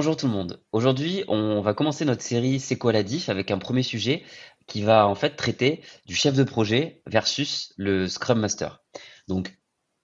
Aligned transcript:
Bonjour 0.00 0.16
tout 0.16 0.28
le 0.28 0.32
monde. 0.32 0.62
Aujourd'hui, 0.72 1.24
on 1.28 1.60
va 1.60 1.74
commencer 1.74 2.06
notre 2.06 2.22
série 2.22 2.58
C'est 2.58 2.78
quoi 2.78 2.90
la 2.90 3.02
diff 3.02 3.28
avec 3.28 3.50
un 3.50 3.58
premier 3.58 3.82
sujet 3.82 4.22
qui 4.66 4.80
va 4.80 5.06
en 5.06 5.14
fait 5.14 5.36
traiter 5.36 5.82
du 6.06 6.14
chef 6.14 6.34
de 6.34 6.42
projet 6.42 7.02
versus 7.04 7.74
le 7.76 8.08
Scrum 8.08 8.40
Master. 8.40 8.82
Donc, 9.28 9.58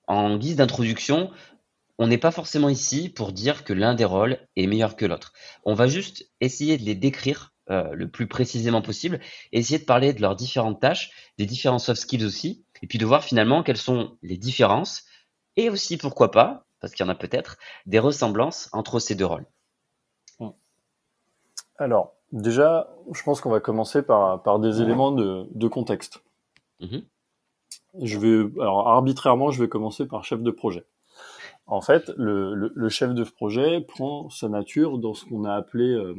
en 0.06 0.36
guise 0.36 0.56
d'introduction, 0.56 1.30
on 1.96 2.08
n'est 2.08 2.18
pas 2.18 2.30
forcément 2.30 2.68
ici 2.68 3.08
pour 3.08 3.32
dire 3.32 3.64
que 3.64 3.72
l'un 3.72 3.94
des 3.94 4.04
rôles 4.04 4.38
est 4.54 4.66
meilleur 4.66 4.96
que 4.96 5.06
l'autre. 5.06 5.32
On 5.64 5.72
va 5.72 5.86
juste 5.86 6.30
essayer 6.42 6.76
de 6.76 6.82
les 6.82 6.94
décrire 6.94 7.54
euh, 7.70 7.94
le 7.94 8.10
plus 8.10 8.26
précisément 8.26 8.82
possible, 8.82 9.18
essayer 9.52 9.78
de 9.78 9.86
parler 9.86 10.12
de 10.12 10.20
leurs 10.20 10.36
différentes 10.36 10.78
tâches, 10.78 11.10
des 11.38 11.46
différents 11.46 11.78
soft 11.78 12.02
skills 12.02 12.26
aussi, 12.26 12.66
et 12.82 12.86
puis 12.86 12.98
de 12.98 13.06
voir 13.06 13.24
finalement 13.24 13.62
quelles 13.62 13.78
sont 13.78 14.18
les 14.20 14.36
différences, 14.36 15.04
et 15.56 15.70
aussi 15.70 15.96
pourquoi 15.96 16.30
pas, 16.30 16.66
parce 16.80 16.92
qu'il 16.92 17.06
y 17.06 17.08
en 17.08 17.12
a 17.12 17.16
peut-être, 17.16 17.56
des 17.86 17.98
ressemblances 17.98 18.68
entre 18.72 19.00
ces 19.00 19.14
deux 19.14 19.24
rôles. 19.24 19.46
Alors, 21.78 22.14
déjà, 22.32 22.88
je 23.12 23.22
pense 23.22 23.40
qu'on 23.40 23.50
va 23.50 23.60
commencer 23.60 24.02
par, 24.02 24.42
par 24.42 24.58
des 24.58 24.82
éléments 24.82 25.12
de, 25.12 25.46
de 25.50 25.68
contexte. 25.68 26.22
Mhm. 26.80 27.02
Je 28.02 28.18
vais, 28.18 28.60
alors 28.60 28.88
arbitrairement, 28.88 29.50
je 29.50 29.62
vais 29.62 29.68
commencer 29.68 30.06
par 30.06 30.24
chef 30.24 30.42
de 30.42 30.50
projet. 30.50 30.86
En 31.66 31.80
fait, 31.80 32.10
le, 32.16 32.54
le, 32.54 32.70
le 32.74 32.88
chef 32.88 33.14
de 33.14 33.24
projet 33.24 33.80
prend 33.80 34.28
sa 34.30 34.48
nature 34.48 34.98
dans 34.98 35.14
ce 35.14 35.24
qu'on 35.24 35.44
a 35.44 35.54
appelé 35.54 35.88
euh, 35.92 36.14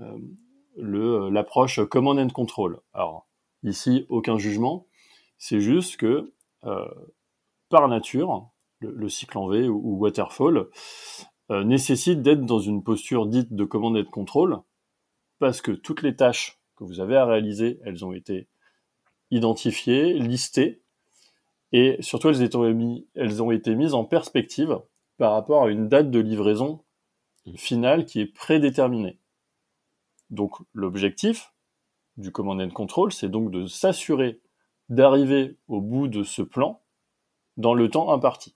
euh, 0.00 1.30
l'approche 1.30 1.80
command 1.88 2.18
and 2.18 2.28
control. 2.28 2.80
Alors 2.92 3.26
ici, 3.62 4.06
aucun 4.08 4.38
jugement. 4.38 4.86
C'est 5.38 5.60
juste 5.60 5.96
que 5.96 6.32
euh, 6.64 6.88
par 7.70 7.88
nature, 7.88 8.50
le, 8.78 8.92
le, 8.92 9.08
cycle 9.08 9.36
en 9.38 9.48
V 9.48 9.68
ou, 9.68 9.80
ou 9.82 9.98
waterfall 9.98 10.68
euh, 11.50 11.64
nécessite 11.64 12.22
d'être 12.22 12.44
dans 12.44 12.58
une 12.58 12.82
posture 12.82 13.26
dite 13.26 13.52
de 13.52 13.64
command 13.64 13.96
and 13.96 14.10
control 14.10 14.60
parce 15.38 15.60
que 15.60 15.72
toutes 15.72 16.02
les 16.02 16.16
tâches 16.16 16.58
que 16.76 16.84
vous 16.84 17.00
avez 17.00 17.16
à 17.16 17.26
réaliser, 17.26 17.80
elles 17.84 18.04
ont 18.04 18.12
été 18.12 18.48
identifiées, 19.30 20.14
listées 20.14 20.82
et 21.72 21.96
surtout, 22.00 22.28
elles, 22.28 23.02
elles 23.14 23.42
ont 23.42 23.50
été 23.50 23.74
mises 23.74 23.94
en 23.94 24.04
perspective 24.04 24.78
par 25.18 25.32
rapport 25.32 25.64
à 25.64 25.70
une 25.70 25.88
date 25.88 26.10
de 26.10 26.20
livraison 26.20 26.84
finale 27.56 28.06
qui 28.06 28.20
est 28.20 28.32
prédéterminée. 28.32 29.18
Donc, 30.30 30.52
l'objectif 30.72 31.52
du 32.16 32.30
command 32.30 32.60
and 32.60 32.70
control, 32.70 33.12
c'est 33.12 33.28
donc 33.28 33.50
de 33.50 33.66
s'assurer 33.66 34.40
d'arriver 34.88 35.56
au 35.66 35.80
bout 35.80 36.06
de 36.06 36.22
ce 36.22 36.42
plan 36.42 36.80
dans 37.56 37.74
le 37.74 37.90
temps 37.90 38.12
imparti. 38.12 38.54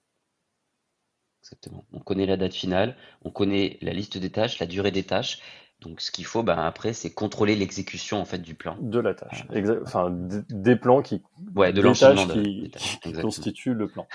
Exactement. 1.42 1.84
On 1.92 2.00
connaît 2.00 2.26
la 2.26 2.36
date 2.36 2.54
finale, 2.54 2.96
on 3.22 3.30
connaît 3.30 3.78
la 3.80 3.92
liste 3.92 4.18
des 4.18 4.30
tâches, 4.30 4.58
la 4.58 4.66
durée 4.66 4.90
des 4.90 5.04
tâches, 5.04 5.40
donc, 5.80 6.00
ce 6.00 6.10
qu'il 6.10 6.24
faut, 6.24 6.42
ben, 6.42 6.58
après, 6.58 6.92
c'est 6.92 7.12
contrôler 7.12 7.54
l'exécution 7.54 8.20
en 8.20 8.24
fait 8.24 8.38
du 8.38 8.54
plan. 8.54 8.76
De 8.80 8.98
la 8.98 9.14
tâche. 9.14 9.44
Exact. 9.52 9.80
Enfin, 9.82 10.10
des 10.10 10.74
plans 10.74 11.02
qui, 11.02 11.22
ouais, 11.54 11.72
de 11.72 11.80
qui, 11.92 12.70
tâches. 12.70 13.00
qui 13.00 13.12
constituent 13.12 13.74
le 13.74 13.86
plan. 13.86 14.06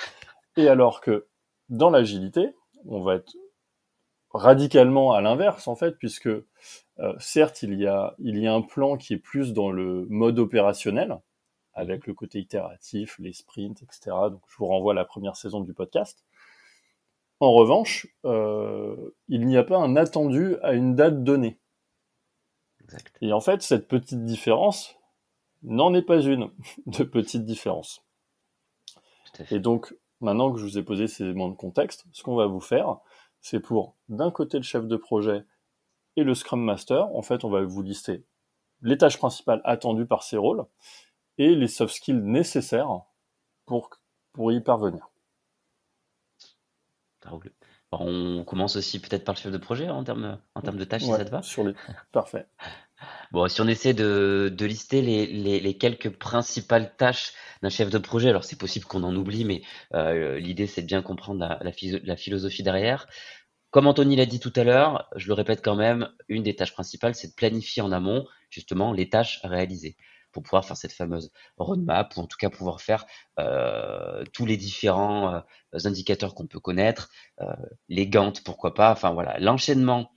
Et 0.58 0.68
alors 0.68 1.00
que 1.00 1.28
dans 1.70 1.90
l'agilité, 1.90 2.54
on 2.86 3.02
va 3.02 3.16
être 3.16 3.34
radicalement 4.32 5.14
à 5.14 5.22
l'inverse 5.22 5.68
en 5.68 5.76
fait, 5.76 5.98
puisque 5.98 6.28
euh, 6.28 6.44
certes 7.20 7.64
il 7.64 7.80
y 7.80 7.88
a 7.88 8.16
il 8.20 8.38
y 8.40 8.48
a 8.48 8.54
un 8.54 8.62
plan 8.62 8.98
qui 8.98 9.14
est 9.14 9.18
plus 9.18 9.54
dans 9.54 9.72
le 9.72 10.06
mode 10.10 10.40
opérationnel, 10.40 11.18
avec 11.74 12.08
le 12.08 12.14
côté 12.14 12.40
itératif, 12.40 13.18
les 13.20 13.32
sprints, 13.32 13.82
etc. 13.84 14.12
Donc, 14.30 14.42
je 14.50 14.58
vous 14.58 14.68
renvoie 14.68 14.92
à 14.92 14.96
la 14.96 15.06
première 15.06 15.38
saison 15.38 15.62
du 15.62 15.74
podcast. 15.74 16.26
En 17.44 17.52
revanche, 17.52 18.08
euh, 18.24 18.96
il 19.28 19.46
n'y 19.48 19.58
a 19.58 19.66
pas 19.66 19.78
un 19.78 19.98
attendu 19.98 20.56
à 20.62 20.72
une 20.72 20.96
date 20.96 21.26
donnée. 21.26 21.60
Exact. 22.82 23.18
Et 23.20 23.34
en 23.34 23.42
fait, 23.42 23.62
cette 23.62 23.90
petite 23.90 24.24
différence 24.24 24.96
n'en 25.62 25.94
est 25.94 26.04
pas 26.04 26.22
une 26.22 26.52
de 26.86 27.04
petite 27.04 27.44
différence. 27.44 28.02
Et 29.52 29.60
donc, 29.60 29.94
maintenant 30.22 30.54
que 30.54 30.58
je 30.58 30.64
vous 30.64 30.78
ai 30.78 30.84
posé 30.84 31.08
ces 31.08 31.26
éléments 31.26 31.50
de 31.50 31.56
contexte, 31.58 32.06
ce 32.14 32.24
qu'on 32.24 32.36
va 32.36 32.46
vous 32.46 32.62
faire, 32.62 33.00
c'est 33.42 33.60
pour 33.60 33.98
d'un 34.08 34.32
côté 34.32 34.56
le 34.56 34.64
chef 34.64 34.88
de 34.88 34.96
projet 34.96 35.44
et 36.16 36.24
le 36.24 36.36
Scrum 36.36 36.64
Master, 36.64 37.14
en 37.14 37.24
fait, 37.24 37.44
on 37.44 37.50
va 37.50 37.62
vous 37.64 37.82
lister 37.82 38.24
les 38.84 38.98
tâches 38.98 39.18
principales 39.18 39.60
attendues 39.66 40.08
par 40.08 40.24
ces 40.24 40.38
rôles 40.38 40.64
et 41.38 41.56
les 41.56 41.68
soft 41.68 41.94
skills 41.94 42.24
nécessaires 42.24 43.02
pour, 43.66 43.90
pour 44.32 44.54
y 44.54 44.62
parvenir. 44.62 45.10
On 47.92 48.44
commence 48.44 48.76
aussi 48.76 49.00
peut-être 49.00 49.24
par 49.24 49.36
le 49.36 49.40
chef 49.40 49.52
de 49.52 49.58
projet 49.58 49.90
en 49.90 50.04
termes, 50.04 50.40
en 50.56 50.62
termes 50.62 50.78
de 50.78 50.84
tâches, 50.84 51.04
ouais, 51.04 51.12
si 51.12 51.18
ça 51.18 51.26
te 51.26 51.30
va 51.30 51.42
sur 51.42 51.64
les... 51.64 51.74
Parfait. 52.12 52.46
Bon, 53.34 53.50
si 53.50 53.60
on 53.60 53.68
essaie 53.68 53.94
de, 53.94 54.54
de 54.56 54.66
lister 54.66 55.02
les, 55.02 55.26
les, 55.26 55.60
les, 55.60 55.78
quelques 55.78 56.10
principales 56.10 56.96
tâches 56.96 57.34
d'un 57.62 57.70
chef 57.70 57.90
de 57.90 57.98
projet, 57.98 58.30
alors 58.30 58.46
c'est 58.46 58.58
possible 58.58 58.86
qu'on 58.86 59.04
en 59.04 59.14
oublie, 59.14 59.44
mais 59.44 59.62
euh, 59.94 60.40
l'idée 60.40 60.68
c'est 60.68 60.84
de 60.84 60.88
bien 60.88 61.02
comprendre 61.02 61.40
la, 61.42 61.60
la, 61.62 61.72
la 62.04 62.16
philosophie 62.16 62.64
derrière. 62.64 63.08
Comme 63.72 63.88
Anthony 63.88 64.16
l'a 64.16 64.26
dit 64.26 64.40
tout 64.40 64.54
à 64.56 64.64
l'heure, 64.64 65.10
je 65.18 65.28
le 65.28 65.34
répète 65.34 65.62
quand 65.62 65.76
même, 65.76 66.08
une 66.30 66.44
des 66.44 66.56
tâches 66.56 66.72
principales, 66.72 67.16
c'est 67.16 67.30
de 67.30 67.34
planifier 67.34 67.82
en 67.82 67.92
amont 67.92 68.26
justement 68.50 68.94
les 68.94 69.10
tâches 69.10 69.42
réalisées 69.44 69.98
pour 70.34 70.44
pouvoir 70.44 70.66
faire 70.66 70.76
cette 70.76 70.92
fameuse 70.92 71.32
roadmap 71.58 72.16
ou 72.18 72.22
en 72.22 72.28
tout 72.28 72.38
cas 72.38 72.50
pouvoir 72.50 72.82
faire 72.82 73.06
euh, 73.40 74.24
tous 74.34 74.46
les 74.46 74.58
différents 74.58 75.36
euh, 75.36 75.80
indicateurs 75.86 76.36
qu'on 76.36 76.48
peut 76.48 76.60
connaître, 76.60 77.10
euh, 77.42 77.54
les 77.88 78.08
gantes 78.08 78.44
pourquoi 78.44 78.74
pas, 78.74 78.92
enfin 78.92 79.12
voilà, 79.12 79.40
l'enchaînement 79.40 80.12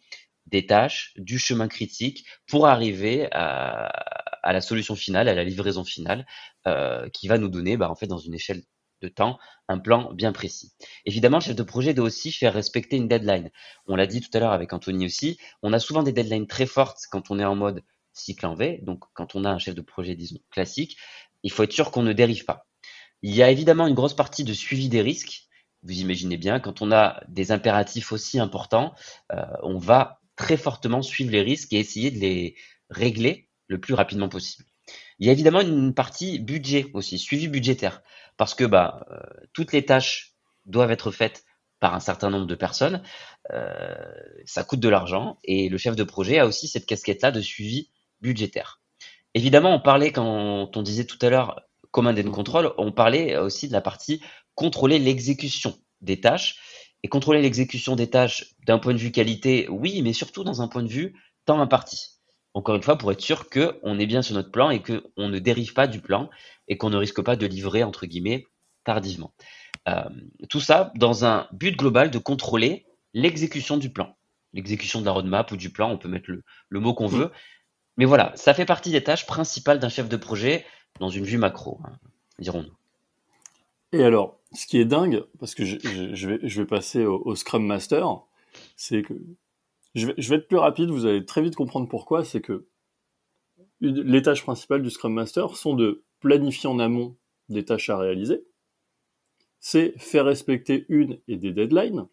des 0.46 0.66
tâches, 0.66 1.12
du 1.16 1.38
chemin 1.38 1.68
critique 1.68 2.26
pour 2.48 2.66
arriver 2.66 3.28
à, 3.32 3.90
la 4.44 4.60
solution 4.60 4.94
finale, 4.94 5.28
à 5.28 5.34
la 5.34 5.42
livraison 5.42 5.82
finale, 5.82 6.24
qui 7.12 7.26
va 7.26 7.36
nous 7.36 7.48
donner, 7.48 7.76
bah, 7.76 7.90
en 7.90 7.96
fait, 7.96 8.06
dans 8.06 8.18
une 8.18 8.34
échelle 8.34 8.62
de 9.02 9.08
temps, 9.08 9.38
un 9.68 9.78
plan 9.78 10.12
bien 10.12 10.32
précis. 10.32 10.72
Évidemment, 11.04 11.38
le 11.38 11.42
chef 11.42 11.56
de 11.56 11.62
projet 11.62 11.94
doit 11.94 12.06
aussi 12.06 12.32
faire 12.32 12.54
respecter 12.54 12.96
une 12.96 13.08
deadline. 13.08 13.50
On 13.86 13.96
l'a 13.96 14.06
dit 14.06 14.20
tout 14.20 14.30
à 14.34 14.40
l'heure 14.40 14.52
avec 14.52 14.72
Anthony 14.72 15.06
aussi, 15.06 15.38
on 15.62 15.72
a 15.72 15.80
souvent 15.80 16.02
des 16.02 16.12
deadlines 16.12 16.46
très 16.46 16.66
fortes 16.66 17.00
quand 17.10 17.30
on 17.30 17.38
est 17.38 17.44
en 17.44 17.56
mode 17.56 17.82
cycle 18.18 18.46
en 18.46 18.54
V. 18.54 18.80
Donc, 18.82 19.04
quand 19.14 19.34
on 19.34 19.44
a 19.44 19.50
un 19.50 19.58
chef 19.58 19.74
de 19.74 19.82
projet, 19.82 20.14
disons, 20.14 20.38
classique, 20.50 20.96
il 21.42 21.50
faut 21.52 21.62
être 21.62 21.72
sûr 21.72 21.90
qu'on 21.90 22.02
ne 22.02 22.12
dérive 22.12 22.44
pas. 22.44 22.66
Il 23.22 23.34
y 23.34 23.42
a 23.42 23.50
évidemment 23.50 23.86
une 23.86 23.94
grosse 23.94 24.14
partie 24.14 24.44
de 24.44 24.52
suivi 24.52 24.88
des 24.88 25.00
risques. 25.00 25.44
Vous 25.82 25.98
imaginez 26.00 26.36
bien, 26.36 26.60
quand 26.60 26.82
on 26.82 26.92
a 26.92 27.22
des 27.28 27.52
impératifs 27.52 28.12
aussi 28.12 28.38
importants, 28.38 28.94
euh, 29.32 29.44
on 29.62 29.78
va 29.78 30.20
très 30.36 30.56
fortement 30.56 31.02
suivre 31.02 31.30
les 31.30 31.42
risques 31.42 31.72
et 31.72 31.78
essayer 31.78 32.10
de 32.10 32.18
les 32.18 32.56
régler 32.90 33.48
le 33.68 33.80
plus 33.80 33.94
rapidement 33.94 34.28
possible. 34.28 34.64
Il 35.18 35.26
y 35.26 35.30
a 35.30 35.32
évidemment 35.32 35.60
une 35.60 35.94
partie 35.94 36.38
budget 36.38 36.90
aussi, 36.92 37.18
suivi 37.18 37.48
budgétaire, 37.48 38.02
parce 38.36 38.54
que 38.54 38.64
bah, 38.64 39.06
euh, 39.10 39.18
toutes 39.52 39.72
les 39.72 39.84
tâches 39.84 40.34
doivent 40.66 40.90
être 40.90 41.10
faites 41.10 41.44
par 41.80 41.94
un 41.94 42.00
certain 42.00 42.30
nombre 42.30 42.46
de 42.46 42.54
personnes, 42.54 43.02
euh, 43.52 43.94
ça 44.44 44.64
coûte 44.64 44.80
de 44.80 44.88
l'argent 44.88 45.38
et 45.44 45.68
le 45.68 45.78
chef 45.78 45.96
de 45.96 46.04
projet 46.04 46.38
a 46.38 46.46
aussi 46.46 46.68
cette 46.68 46.86
casquette-là 46.86 47.30
de 47.30 47.40
suivi 47.40 47.90
budgétaire. 48.20 48.80
Évidemment, 49.34 49.74
on 49.74 49.80
parlait 49.80 50.12
quand 50.12 50.76
on 50.76 50.82
disait 50.82 51.04
tout 51.04 51.18
à 51.20 51.30
l'heure 51.30 51.60
command 51.90 52.18
and 52.18 52.30
control, 52.30 52.72
on 52.78 52.92
parlait 52.92 53.36
aussi 53.36 53.68
de 53.68 53.72
la 53.72 53.80
partie 53.80 54.20
contrôler 54.54 54.98
l'exécution 54.98 55.78
des 56.00 56.20
tâches. 56.20 56.56
Et 57.02 57.08
contrôler 57.08 57.40
l'exécution 57.40 57.94
des 57.94 58.10
tâches 58.10 58.56
d'un 58.66 58.78
point 58.78 58.92
de 58.92 58.98
vue 58.98 59.12
qualité, 59.12 59.68
oui, 59.68 60.02
mais 60.02 60.12
surtout 60.12 60.42
dans 60.42 60.62
un 60.62 60.66
point 60.66 60.82
de 60.82 60.88
vue 60.88 61.14
temps 61.44 61.60
imparti. 61.60 62.18
Encore 62.52 62.74
une 62.74 62.82
fois, 62.82 62.96
pour 62.96 63.12
être 63.12 63.20
sûr 63.20 63.48
qu'on 63.48 63.98
est 63.98 64.06
bien 64.06 64.22
sur 64.22 64.34
notre 64.34 64.50
plan 64.50 64.70
et 64.70 64.82
qu'on 64.82 65.28
ne 65.28 65.38
dérive 65.38 65.74
pas 65.74 65.86
du 65.86 66.00
plan 66.00 66.30
et 66.68 66.78
qu'on 66.78 66.90
ne 66.90 66.96
risque 66.96 67.22
pas 67.22 67.36
de 67.36 67.46
livrer, 67.46 67.84
entre 67.84 68.06
guillemets, 68.06 68.46
tardivement. 68.82 69.34
Euh, 69.88 70.08
tout 70.48 70.58
ça 70.58 70.90
dans 70.96 71.24
un 71.24 71.46
but 71.52 71.76
global 71.76 72.10
de 72.10 72.18
contrôler 72.18 72.86
l'exécution 73.12 73.76
du 73.76 73.92
plan. 73.92 74.16
L'exécution 74.52 75.00
de 75.00 75.04
la 75.04 75.12
roadmap 75.12 75.52
ou 75.52 75.56
du 75.56 75.70
plan, 75.70 75.90
on 75.90 75.98
peut 75.98 76.08
mettre 76.08 76.30
le, 76.30 76.42
le 76.70 76.80
mot 76.80 76.94
qu'on 76.94 77.06
veut, 77.06 77.30
mais 77.96 78.04
voilà, 78.04 78.32
ça 78.36 78.54
fait 78.54 78.66
partie 78.66 78.90
des 78.90 79.02
tâches 79.02 79.26
principales 79.26 79.78
d'un 79.78 79.88
chef 79.88 80.08
de 80.08 80.16
projet 80.16 80.64
dans 81.00 81.08
une 81.08 81.24
vue 81.24 81.38
macro, 81.38 81.80
hein, 81.84 81.92
dirons-nous. 82.38 82.74
Et 83.92 84.02
alors, 84.02 84.38
ce 84.52 84.66
qui 84.66 84.78
est 84.78 84.84
dingue, 84.84 85.24
parce 85.38 85.54
que 85.54 85.64
je, 85.64 86.28
vais, 86.28 86.66
passer 86.66 87.04
au, 87.04 87.34
Scrum 87.34 87.64
Master, 87.64 88.06
c'est 88.76 89.02
que 89.02 89.14
je 89.94 90.06
vais, 90.06 90.36
être 90.36 90.48
plus 90.48 90.58
rapide, 90.58 90.90
vous 90.90 91.06
allez 91.06 91.24
très 91.24 91.40
vite 91.40 91.56
comprendre 91.56 91.88
pourquoi, 91.88 92.24
c'est 92.24 92.40
que 92.40 92.66
les 93.80 94.22
tâches 94.22 94.42
principales 94.42 94.82
du 94.82 94.90
Scrum 94.90 95.12
Master 95.12 95.56
sont 95.56 95.74
de 95.74 96.04
planifier 96.20 96.68
en 96.68 96.78
amont 96.78 97.16
des 97.48 97.64
tâches 97.64 97.90
à 97.90 97.96
réaliser, 97.96 98.44
c'est 99.60 99.98
faire 99.98 100.24
respecter 100.24 100.84
une 100.88 101.18
et 101.28 101.36
des 101.36 101.52
deadlines, 101.52 102.06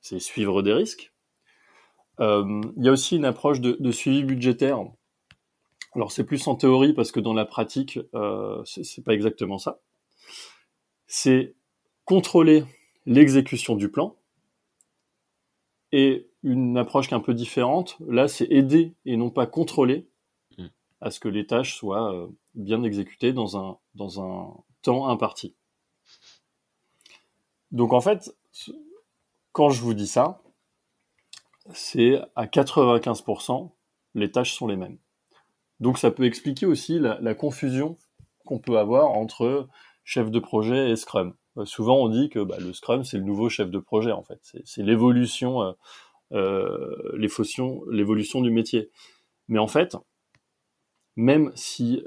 c'est 0.00 0.20
suivre 0.20 0.62
des 0.62 0.72
risques. 0.72 1.12
Euh, 2.20 2.62
il 2.76 2.84
y 2.84 2.88
a 2.88 2.92
aussi 2.92 3.16
une 3.16 3.24
approche 3.24 3.60
de, 3.60 3.90
suivi 3.90 4.24
budgétaire. 4.24 4.78
Alors 5.94 6.12
c'est 6.12 6.24
plus 6.24 6.46
en 6.46 6.56
théorie 6.56 6.92
parce 6.92 7.12
que 7.12 7.20
dans 7.20 7.34
la 7.34 7.44
pratique, 7.44 7.98
euh, 8.14 8.62
c'est 8.64 9.04
pas 9.04 9.14
exactement 9.14 9.58
ça. 9.58 9.80
C'est 11.06 11.54
contrôler 12.04 12.64
l'exécution 13.06 13.76
du 13.76 13.90
plan. 13.90 14.16
Et 15.92 16.28
une 16.42 16.76
approche 16.76 17.08
qui 17.08 17.14
est 17.14 17.16
un 17.16 17.20
peu 17.20 17.34
différente, 17.34 17.96
là, 18.06 18.28
c'est 18.28 18.46
aider 18.50 18.94
et 19.04 19.16
non 19.16 19.30
pas 19.30 19.46
contrôler 19.46 20.08
mm. 20.58 20.66
à 21.00 21.10
ce 21.10 21.20
que 21.20 21.28
les 21.28 21.46
tâches 21.46 21.76
soient 21.76 22.12
euh, 22.14 22.26
bien 22.54 22.82
exécutées 22.82 23.32
dans 23.32 23.56
un, 23.56 23.78
dans 23.94 24.20
un 24.20 24.54
temps 24.82 25.08
imparti. 25.08 25.54
Donc 27.70 27.92
en 27.92 28.00
fait, 28.00 28.36
quand 29.52 29.70
je 29.70 29.80
vous 29.80 29.94
dis 29.94 30.06
ça, 30.06 30.42
c'est 31.72 32.20
à 32.34 32.46
95%, 32.46 33.70
les 34.14 34.30
tâches 34.30 34.54
sont 34.54 34.66
les 34.66 34.76
mêmes. 34.76 34.98
Donc 35.80 35.98
ça 35.98 36.10
peut 36.10 36.24
expliquer 36.24 36.66
aussi 36.66 36.98
la, 36.98 37.34
confusion 37.34 37.98
qu'on 38.44 38.58
peut 38.58 38.78
avoir 38.78 39.10
entre 39.10 39.68
chef 40.04 40.30
de 40.30 40.38
projet 40.38 40.90
et 40.90 40.96
Scrum. 40.96 41.34
Euh, 41.58 41.64
souvent 41.64 41.96
on 41.96 42.08
dit 42.08 42.28
que 42.28 42.38
bah, 42.38 42.56
le 42.60 42.72
Scrum 42.72 43.04
c'est 43.04 43.18
le 43.18 43.24
nouveau 43.24 43.48
chef 43.48 43.70
de 43.70 43.78
projet 43.78 44.12
en 44.12 44.22
fait, 44.22 44.40
c'est 44.64 44.82
l'évolution, 44.82 45.62
euh, 45.62 45.72
euh, 46.32 47.12
l'évolution 47.16 48.40
du 48.40 48.50
métier. 48.50 48.90
Mais 49.48 49.58
en 49.58 49.66
fait, 49.66 49.96
même 51.16 51.52
si 51.54 52.02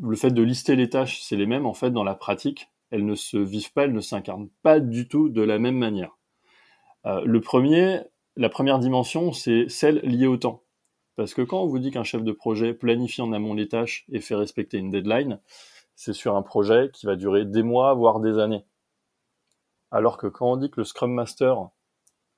le 0.00 0.16
fait 0.16 0.30
de 0.30 0.42
lister 0.42 0.76
les 0.76 0.88
tâches 0.88 1.20
c'est 1.22 1.36
les 1.36 1.46
mêmes, 1.46 1.66
en 1.66 1.74
fait 1.74 1.90
dans 1.90 2.04
la 2.04 2.14
pratique, 2.14 2.68
elles 2.90 3.06
ne 3.06 3.14
se 3.14 3.36
vivent 3.36 3.72
pas, 3.72 3.84
elles 3.84 3.92
ne 3.92 4.00
s'incarnent 4.00 4.50
pas 4.62 4.80
du 4.80 5.08
tout 5.08 5.28
de 5.28 5.42
la 5.42 5.58
même 5.58 5.76
manière. 5.76 6.16
Euh, 7.06 7.22
le 7.24 7.40
premier, 7.40 8.00
la 8.36 8.48
première 8.48 8.78
dimension, 8.78 9.32
c'est 9.32 9.68
celle 9.68 9.96
liée 9.98 10.26
au 10.26 10.36
temps. 10.36 10.62
Parce 11.16 11.34
que 11.34 11.42
quand 11.42 11.62
on 11.62 11.66
vous 11.66 11.78
dit 11.78 11.90
qu'un 11.90 12.04
chef 12.04 12.22
de 12.22 12.32
projet 12.32 12.72
planifie 12.74 13.20
en 13.20 13.32
amont 13.32 13.54
les 13.54 13.68
tâches 13.68 14.04
et 14.10 14.20
fait 14.20 14.34
respecter 14.34 14.78
une 14.78 14.90
deadline, 14.90 15.40
c'est 15.94 16.14
sur 16.14 16.36
un 16.36 16.42
projet 16.42 16.90
qui 16.92 17.06
va 17.06 17.16
durer 17.16 17.44
des 17.44 17.62
mois, 17.62 17.92
voire 17.94 18.20
des 18.20 18.38
années. 18.38 18.64
Alors 19.90 20.16
que 20.16 20.26
quand 20.26 20.52
on 20.52 20.56
dit 20.56 20.70
que 20.70 20.80
le 20.80 20.84
Scrum 20.84 21.12
Master 21.12 21.68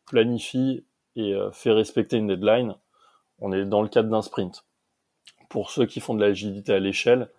planifie 0.06 0.84
et 1.14 1.34
euh, 1.34 1.52
fait 1.52 1.70
respecter 1.70 2.16
une 2.16 2.26
deadline, 2.26 2.74
on 3.38 3.52
est 3.52 3.64
dans 3.64 3.82
le 3.82 3.88
cadre 3.88 4.10
d'un 4.10 4.22
sprint. 4.22 4.66
Pour 5.48 5.70
ceux 5.70 5.86
qui 5.86 6.00
font 6.00 6.14
de 6.14 6.20
l'agilité 6.20 6.72
à 6.72 6.80
l'échelle, 6.80 7.30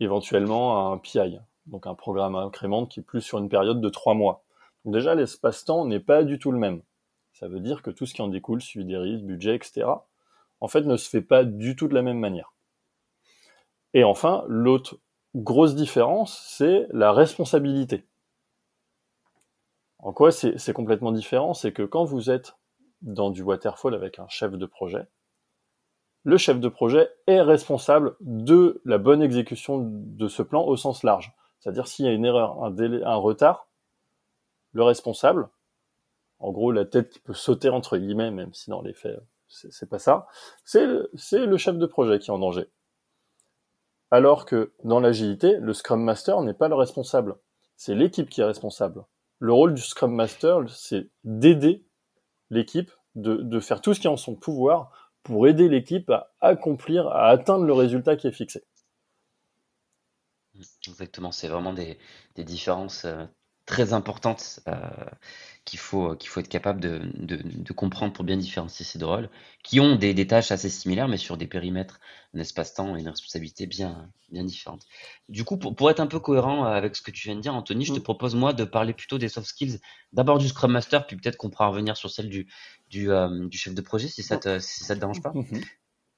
éventuellement 0.00 0.92
un 0.92 0.98
PI, 0.98 1.38
donc 1.66 1.86
un 1.86 1.94
programme 1.94 2.36
incrément 2.36 2.84
qui 2.84 3.00
est 3.00 3.02
plus 3.02 3.22
sur 3.22 3.38
une 3.38 3.48
période 3.48 3.80
de 3.80 3.88
trois 3.88 4.14
mois. 4.14 4.43
Déjà, 4.84 5.14
l'espace-temps 5.14 5.86
n'est 5.86 6.00
pas 6.00 6.24
du 6.24 6.38
tout 6.38 6.52
le 6.52 6.58
même. 6.58 6.82
Ça 7.32 7.48
veut 7.48 7.60
dire 7.60 7.82
que 7.82 7.90
tout 7.90 8.06
ce 8.06 8.14
qui 8.14 8.22
en 8.22 8.28
découle, 8.28 8.60
suivi 8.60 8.84
des 8.84 8.96
risques, 8.96 9.24
budget, 9.24 9.56
etc., 9.56 9.86
en 10.60 10.68
fait, 10.68 10.82
ne 10.82 10.96
se 10.96 11.08
fait 11.08 11.22
pas 11.22 11.44
du 11.44 11.76
tout 11.76 11.88
de 11.88 11.94
la 11.94 12.02
même 12.02 12.18
manière. 12.18 12.54
Et 13.92 14.04
enfin, 14.04 14.44
l'autre 14.48 14.98
grosse 15.34 15.74
différence, 15.74 16.38
c'est 16.46 16.86
la 16.90 17.12
responsabilité. 17.12 18.06
En 19.98 20.12
quoi 20.12 20.30
c'est 20.32 20.72
complètement 20.72 21.12
différent? 21.12 21.54
C'est 21.54 21.72
que 21.72 21.82
quand 21.82 22.04
vous 22.04 22.30
êtes 22.30 22.56
dans 23.02 23.30
du 23.30 23.42
waterfall 23.42 23.94
avec 23.94 24.18
un 24.18 24.28
chef 24.28 24.52
de 24.52 24.66
projet, 24.66 25.06
le 26.24 26.38
chef 26.38 26.60
de 26.60 26.68
projet 26.68 27.08
est 27.26 27.40
responsable 27.40 28.16
de 28.20 28.80
la 28.84 28.98
bonne 28.98 29.22
exécution 29.22 29.78
de 29.82 30.28
ce 30.28 30.42
plan 30.42 30.64
au 30.64 30.76
sens 30.76 31.02
large. 31.02 31.34
C'est-à-dire 31.58 31.86
s'il 31.86 32.04
y 32.04 32.08
a 32.08 32.12
une 32.12 32.24
erreur, 32.24 32.62
un 32.62 32.70
délai, 32.70 33.02
un 33.04 33.16
retard, 33.16 33.68
le 34.74 34.84
responsable, 34.84 35.48
en 36.38 36.52
gros 36.52 36.70
la 36.70 36.84
tête 36.84 37.08
qui 37.08 37.20
peut 37.20 37.34
sauter 37.34 37.70
entre 37.70 37.96
guillemets, 37.96 38.30
même 38.30 38.52
si 38.52 38.68
dans 38.68 38.82
les 38.82 38.92
faits 38.92 39.18
c'est 39.70 39.88
pas 39.88 39.98
ça, 39.98 40.26
c'est 40.64 40.86
le, 40.86 41.56
chef 41.56 41.76
de 41.76 41.86
projet 41.86 42.18
qui 42.18 42.30
est 42.30 42.32
en 42.32 42.38
danger. 42.38 42.66
Alors 44.10 44.46
que 44.46 44.72
dans 44.84 45.00
l'agilité, 45.00 45.56
le 45.58 45.72
Scrum 45.72 46.02
Master 46.02 46.40
n'est 46.42 46.54
pas 46.54 46.68
le 46.68 46.74
responsable, 46.74 47.36
c'est 47.76 47.94
l'équipe 47.94 48.28
qui 48.28 48.40
est 48.40 48.44
responsable. 48.44 49.04
Le 49.38 49.52
rôle 49.52 49.74
du 49.74 49.82
Scrum 49.82 50.14
Master, 50.14 50.68
c'est 50.68 51.08
d'aider 51.24 51.84
l'équipe, 52.50 52.90
de, 53.14 53.60
faire 53.60 53.80
tout 53.80 53.94
ce 53.94 54.00
qui 54.00 54.06
est 54.06 54.10
en 54.10 54.16
son 54.16 54.34
pouvoir 54.34 54.90
pour 55.22 55.46
aider 55.46 55.68
l'équipe 55.68 56.10
à 56.10 56.32
accomplir, 56.40 57.08
à 57.08 57.28
atteindre 57.28 57.64
le 57.64 57.72
résultat 57.72 58.16
qui 58.16 58.26
est 58.26 58.32
fixé. 58.32 58.64
Exactement, 60.86 61.32
c'est 61.32 61.48
vraiment 61.48 61.72
des, 61.72 61.98
des 62.36 62.44
différences 62.44 63.04
euh, 63.04 63.24
très 63.66 63.92
importantes 63.94 64.60
euh, 64.68 64.74
qu'il 65.64 65.78
faut, 65.78 66.14
qu'il 66.16 66.28
faut 66.28 66.40
être 66.40 66.48
capable 66.48 66.80
de, 66.80 67.00
de, 67.14 67.40
de 67.42 67.72
comprendre 67.72 68.12
pour 68.12 68.24
bien 68.24 68.36
différencier 68.36 68.84
ces 68.84 68.98
deux 68.98 69.06
rôles, 69.06 69.30
qui 69.62 69.80
ont 69.80 69.96
des, 69.96 70.12
des 70.12 70.26
tâches 70.26 70.50
assez 70.50 70.68
similaires, 70.68 71.08
mais 71.08 71.16
sur 71.16 71.38
des 71.38 71.46
périmètres, 71.46 71.98
un 72.34 72.40
espace-temps 72.40 72.96
et 72.96 73.00
une 73.00 73.08
responsabilité 73.08 73.66
bien, 73.66 74.10
bien 74.30 74.44
différentes. 74.44 74.84
Du 75.30 75.44
coup, 75.44 75.56
pour, 75.56 75.74
pour 75.74 75.90
être 75.90 76.00
un 76.00 76.06
peu 76.06 76.20
cohérent 76.20 76.64
avec 76.64 76.94
ce 76.94 77.00
que 77.00 77.10
tu 77.10 77.28
viens 77.28 77.36
de 77.36 77.40
dire, 77.40 77.54
Anthony, 77.54 77.86
je 77.86 77.94
te 77.94 78.00
mm. 78.00 78.02
propose 78.02 78.34
moi 78.34 78.52
de 78.52 78.64
parler 78.64 78.92
plutôt 78.92 79.16
des 79.16 79.30
soft 79.30 79.46
skills, 79.46 79.80
d'abord 80.12 80.36
du 80.36 80.48
Scrum 80.48 80.72
Master, 80.72 81.06
puis 81.06 81.16
peut-être 81.16 81.36
qu'on 81.36 81.48
pourra 81.48 81.68
revenir 81.68 81.96
sur 81.96 82.10
celle 82.10 82.28
du, 82.28 82.46
du, 82.90 83.10
euh, 83.10 83.48
du 83.48 83.56
chef 83.56 83.74
de 83.74 83.80
projet, 83.80 84.08
si 84.08 84.22
ça 84.22 84.36
te, 84.36 84.58
si 84.58 84.84
ça 84.84 84.94
te 84.94 85.00
dérange 85.00 85.22
pas. 85.22 85.30
Mm-hmm. 85.30 85.64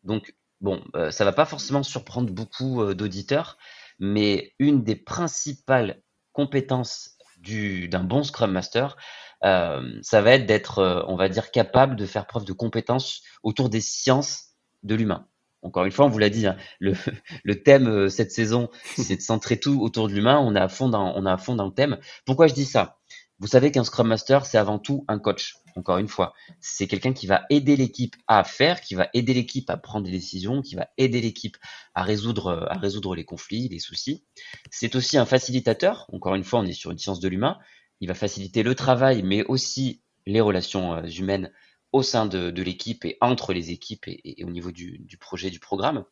Donc, 0.02 0.34
bon, 0.60 0.82
ça 1.10 1.24
va 1.24 1.32
pas 1.32 1.44
forcément 1.44 1.82
surprendre 1.82 2.32
beaucoup 2.32 2.94
d'auditeurs, 2.94 3.58
mais 3.98 4.52
une 4.58 4.82
des 4.82 4.96
principales 4.96 6.02
compétences 6.32 7.15
d'un 7.36 8.04
bon 8.04 8.22
Scrum 8.22 8.50
Master, 8.50 8.96
euh, 9.44 9.98
ça 10.02 10.22
va 10.22 10.32
être 10.32 10.46
d'être, 10.46 10.78
euh, 10.78 11.02
on 11.08 11.16
va 11.16 11.28
dire, 11.28 11.50
capable 11.50 11.96
de 11.96 12.06
faire 12.06 12.26
preuve 12.26 12.44
de 12.44 12.52
compétences 12.52 13.22
autour 13.42 13.68
des 13.68 13.80
sciences 13.80 14.54
de 14.82 14.94
l'humain. 14.94 15.26
Encore 15.62 15.84
une 15.84 15.92
fois, 15.92 16.06
on 16.06 16.08
vous 16.08 16.18
l'a 16.18 16.30
dit, 16.30 16.46
hein, 16.46 16.56
le, 16.80 16.94
thème 17.64 17.88
euh, 17.88 18.08
cette 18.08 18.32
saison, 18.32 18.70
c'est 18.96 19.16
de 19.16 19.22
centrer 19.22 19.58
tout 19.58 19.80
autour 19.80 20.08
de 20.08 20.14
l'humain. 20.14 20.38
On 20.38 20.52
on 20.52 20.56
est 20.56 20.60
à 20.60 20.68
fond 20.68 20.88
dans 20.88 21.66
le 21.66 21.74
thème. 21.74 21.98
Pourquoi 22.24 22.46
je 22.46 22.54
dis 22.54 22.64
ça? 22.64 22.98
Vous 23.38 23.46
savez 23.46 23.70
qu'un 23.70 23.84
Scrum 23.84 24.08
Master, 24.08 24.46
c'est 24.46 24.58
avant 24.58 24.78
tout 24.78 25.04
un 25.08 25.18
coach 25.18 25.56
encore 25.76 25.98
une 25.98 26.08
fois. 26.08 26.34
C'est 26.60 26.86
quelqu'un 26.86 27.12
qui 27.12 27.26
va 27.26 27.44
aider 27.50 27.76
l'équipe 27.76 28.16
à 28.26 28.44
faire, 28.44 28.80
qui 28.80 28.94
va 28.94 29.08
aider 29.14 29.34
l'équipe 29.34 29.68
à 29.70 29.76
prendre 29.76 30.06
des 30.06 30.12
décisions, 30.12 30.62
qui 30.62 30.74
va 30.74 30.88
aider 30.98 31.20
l'équipe 31.20 31.56
à 31.94 32.02
résoudre, 32.02 32.66
à 32.68 32.78
résoudre 32.78 33.14
les 33.14 33.24
conflits, 33.24 33.68
les 33.68 33.78
soucis. 33.78 34.24
C'est 34.70 34.94
aussi 34.96 35.18
un 35.18 35.26
facilitateur. 35.26 36.06
Encore 36.12 36.34
une 36.34 36.44
fois, 36.44 36.60
on 36.60 36.66
est 36.66 36.72
sur 36.72 36.90
une 36.90 36.98
science 36.98 37.20
de 37.20 37.28
l'humain. 37.28 37.58
Il 38.00 38.08
va 38.08 38.14
faciliter 38.14 38.62
le 38.62 38.74
travail, 38.74 39.22
mais 39.22 39.44
aussi 39.44 40.02
les 40.26 40.40
relations 40.40 40.94
euh, 40.94 41.06
humaines 41.06 41.52
au 41.92 42.02
sein 42.02 42.26
de, 42.26 42.50
l'équipe 42.62 43.04
et 43.04 43.16
entre 43.20 43.52
les 43.52 43.70
équipes 43.70 44.06
et, 44.08 44.44
au 44.44 44.50
niveau 44.50 44.70
du, 44.70 44.98
du, 44.98 45.16
projet, 45.16 45.50
du 45.50 45.60
programme. 45.60 46.04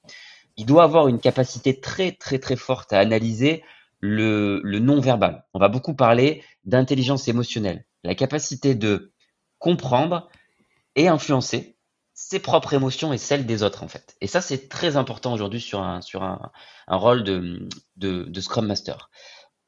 Il 0.56 0.66
doit 0.66 0.84
avoir 0.84 1.08
une 1.08 1.18
capacité 1.18 1.80
très, 1.80 2.12
très, 2.12 2.38
très 2.38 2.56
forte 2.56 2.92
à 2.92 3.00
analyser 3.00 3.62
le, 4.00 4.60
le 4.62 4.78
non-verbal. 4.78 5.44
On 5.52 5.58
va 5.58 5.68
beaucoup 5.68 5.94
parler 5.94 6.42
d'intelligence 6.64 7.28
émotionnelle, 7.28 7.84
la 8.04 8.14
capacité 8.14 8.74
de 8.74 9.12
comprendre 9.64 10.28
et 10.94 11.08
influencer 11.08 11.78
ses 12.12 12.38
propres 12.38 12.74
émotions 12.74 13.14
et 13.14 13.18
celles 13.18 13.46
des 13.46 13.62
autres 13.62 13.82
en 13.82 13.88
fait. 13.88 14.14
Et 14.20 14.26
ça 14.26 14.42
c'est 14.42 14.68
très 14.68 14.98
important 14.98 15.32
aujourd'hui 15.32 15.62
sur 15.62 15.80
un 15.80 16.02
sur 16.02 16.22
un, 16.22 16.52
un 16.86 16.96
rôle 16.96 17.24
de, 17.24 17.66
de, 17.96 18.40
Scrum 18.42 18.66
Master. 18.66 19.08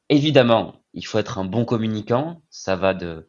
Évidemment, 0.09 0.83
il 0.93 1.03
faut 1.03 1.17
être 1.17 1.39
un 1.39 1.45
bon 1.45 1.65
communicant, 1.65 2.43
ça 2.51 2.75
va 2.75 2.93
de 2.93 3.27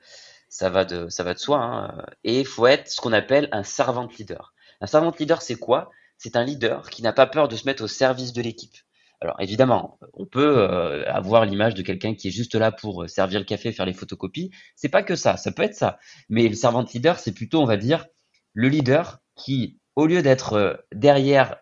ça 0.51 0.69
va 0.69 0.85
de 0.85 1.09
ça 1.09 1.25
va 1.25 1.33
de 1.33 1.39
soi, 1.39 1.59
hein. 1.59 2.05
et 2.23 2.41
il 2.41 2.47
faut 2.47 2.67
être 2.67 2.89
ce 2.91 3.01
qu'on 3.01 3.15
appelle 3.15 3.49
un 3.51 3.63
servant 3.63 4.07
leader. 4.19 4.53
Un 4.83 4.87
servant 4.87 5.15
leader, 5.19 5.41
c'est 5.41 5.57
quoi? 5.57 5.91
C'est 6.19 6.37
un 6.37 6.45
leader 6.45 6.91
qui 6.91 7.01
n'a 7.01 7.15
pas 7.15 7.27
peur 7.27 7.49
de 7.49 7.57
se 7.57 7.65
mettre 7.65 7.83
au 7.83 7.89
service 7.89 8.35
de 8.35 8.43
l'équipe. 8.43 8.77
Alors 9.21 9.37
évidemment, 9.41 9.99
on 10.13 10.27
peut 10.27 10.59
euh, 10.59 11.05
avoir 11.11 11.45
l'image 11.45 11.75
de 11.75 11.83
quelqu'un 11.83 12.15
qui 12.15 12.29
est 12.29 12.31
juste 12.31 12.55
là 12.55 12.71
pour 12.71 13.03
euh, 13.03 13.09
servir 13.09 13.41
le 13.41 13.45
café, 13.45 13.73
faire 13.73 13.87
les 13.87 13.93
photocopies. 13.93 14.51
C'est 14.77 14.89
pas 14.89 15.03
que 15.03 15.17
ça, 15.17 15.37
ça 15.37 15.51
peut 15.51 15.65
être 15.65 15.75
ça. 15.75 15.99
Mais 16.29 16.49
le 16.49 16.55
servant 16.55 16.85
leader, 16.85 17.19
c'est 17.19 17.33
plutôt, 17.33 17.61
on 17.61 17.67
va 17.67 17.77
dire, 17.77 18.07
le 18.53 18.69
leader 18.69 19.19
qui, 19.35 19.81
au 19.97 20.07
lieu 20.07 20.23
d'être 20.23 20.53
euh, 20.53 20.75
derrière 20.95 21.57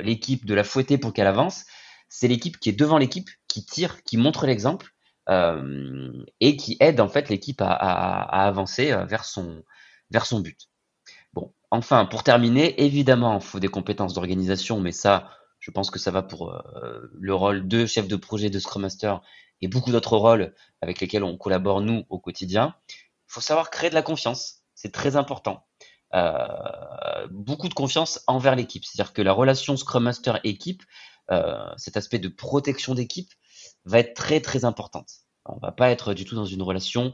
l'équipe, 0.00 0.44
de 0.44 0.54
la 0.54 0.64
fouetter 0.64 0.98
pour 0.98 1.14
qu'elle 1.14 1.26
avance, 1.26 1.64
c'est 2.10 2.28
l'équipe 2.28 2.58
qui 2.58 2.68
est 2.68 2.78
devant 2.78 2.98
l'équipe, 2.98 3.28
qui 3.48 3.64
tire, 3.64 4.02
qui 4.02 4.16
montre 4.16 4.46
l'exemple 4.46 4.92
et 6.40 6.56
qui 6.56 6.78
aide 6.80 7.00
en 7.00 7.08
fait 7.08 7.28
l'équipe 7.28 7.60
à, 7.60 7.74
avancer 8.46 8.96
vers 9.06 9.26
son 9.26 9.62
vers 10.10 10.24
son 10.24 10.40
but. 10.40 10.68
Bon, 11.34 11.52
enfin, 11.70 12.06
pour 12.06 12.22
terminer, 12.22 12.82
évidemment, 12.82 13.36
il 13.36 13.44
faut 13.44 13.60
des 13.60 13.68
compétences 13.68 14.14
d'organisation, 14.14 14.80
mais 14.80 14.92
ça, 14.92 15.28
je 15.68 15.70
pense 15.70 15.90
que 15.90 15.98
ça 15.98 16.10
va 16.10 16.22
pour 16.22 16.50
euh, 16.50 17.10
le 17.12 17.34
rôle 17.34 17.68
de 17.68 17.84
chef 17.84 18.08
de 18.08 18.16
projet 18.16 18.48
de 18.48 18.58
Scrum 18.58 18.80
Master 18.80 19.20
et 19.60 19.68
beaucoup 19.68 19.92
d'autres 19.92 20.16
rôles 20.16 20.54
avec 20.80 20.98
lesquels 20.98 21.22
on 21.22 21.36
collabore 21.36 21.82
nous 21.82 22.04
au 22.08 22.18
quotidien, 22.18 22.74
il 22.88 22.94
faut 23.26 23.42
savoir 23.42 23.68
créer 23.68 23.90
de 23.90 23.94
la 23.94 24.00
confiance. 24.00 24.62
C'est 24.74 24.92
très 24.92 25.16
important. 25.16 25.66
Euh, 26.14 27.28
beaucoup 27.30 27.68
de 27.68 27.74
confiance 27.74 28.24
envers 28.26 28.56
l'équipe. 28.56 28.82
C'est-à-dire 28.82 29.12
que 29.12 29.20
la 29.20 29.34
relation 29.34 29.76
Scrum 29.76 30.04
Master 30.04 30.40
équipe, 30.42 30.84
euh, 31.30 31.68
cet 31.76 31.98
aspect 31.98 32.18
de 32.18 32.28
protection 32.28 32.94
d'équipe, 32.94 33.30
va 33.84 33.98
être 33.98 34.14
très 34.14 34.40
très 34.40 34.64
importante. 34.64 35.10
On 35.44 35.58
va 35.58 35.72
pas 35.72 35.90
être 35.90 36.14
du 36.14 36.24
tout 36.24 36.34
dans 36.34 36.46
une 36.46 36.62
relation 36.62 37.12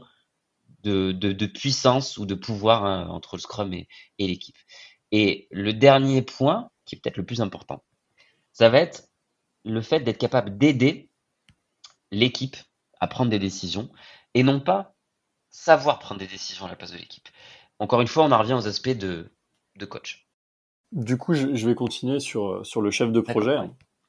de, 0.83 1.45
puissance 1.47 2.17
ou 2.17 2.25
de 2.25 2.35
pouvoir 2.35 2.85
hein, 2.85 3.09
entre 3.09 3.35
le 3.35 3.41
Scrum 3.41 3.73
et 3.73 3.87
l'équipe. 4.17 4.57
Et 5.11 5.49
le 5.51 5.73
dernier 5.73 6.21
point, 6.21 6.69
qui 6.85 6.95
est 6.95 6.99
peut-être 6.99 7.17
le 7.17 7.25
plus 7.25 7.41
important, 7.41 7.83
ça 8.55 8.69
va 8.69 8.79
être 8.79 9.09
le 9.65 9.81
fait 9.81 9.99
d'être 9.99 10.17
capable 10.17 10.57
d'aider 10.57 11.09
l'équipe 12.11 12.55
à 13.01 13.07
prendre 13.07 13.29
des 13.29 13.37
décisions 13.37 13.89
et 14.33 14.43
non 14.43 14.61
pas 14.61 14.95
savoir 15.49 15.99
prendre 15.99 16.21
des 16.21 16.27
décisions 16.27 16.65
à 16.65 16.69
la 16.69 16.77
place 16.77 16.93
de 16.93 16.97
l'équipe. 16.97 17.27
Encore 17.79 17.99
une 17.99 18.07
fois, 18.07 18.23
on 18.23 18.31
en 18.31 18.39
revient 18.39 18.53
aux 18.53 18.67
aspects 18.67 18.97
de, 18.97 19.29
de 19.75 19.85
coach. 19.85 20.29
Du 20.93 21.17
coup, 21.17 21.33
je, 21.33 21.67
vais 21.67 21.75
continuer 21.75 22.21
sur, 22.21 22.65
sur 22.65 22.81
le 22.81 22.91
chef 22.91 23.11
de 23.11 23.19
projet. 23.19 23.57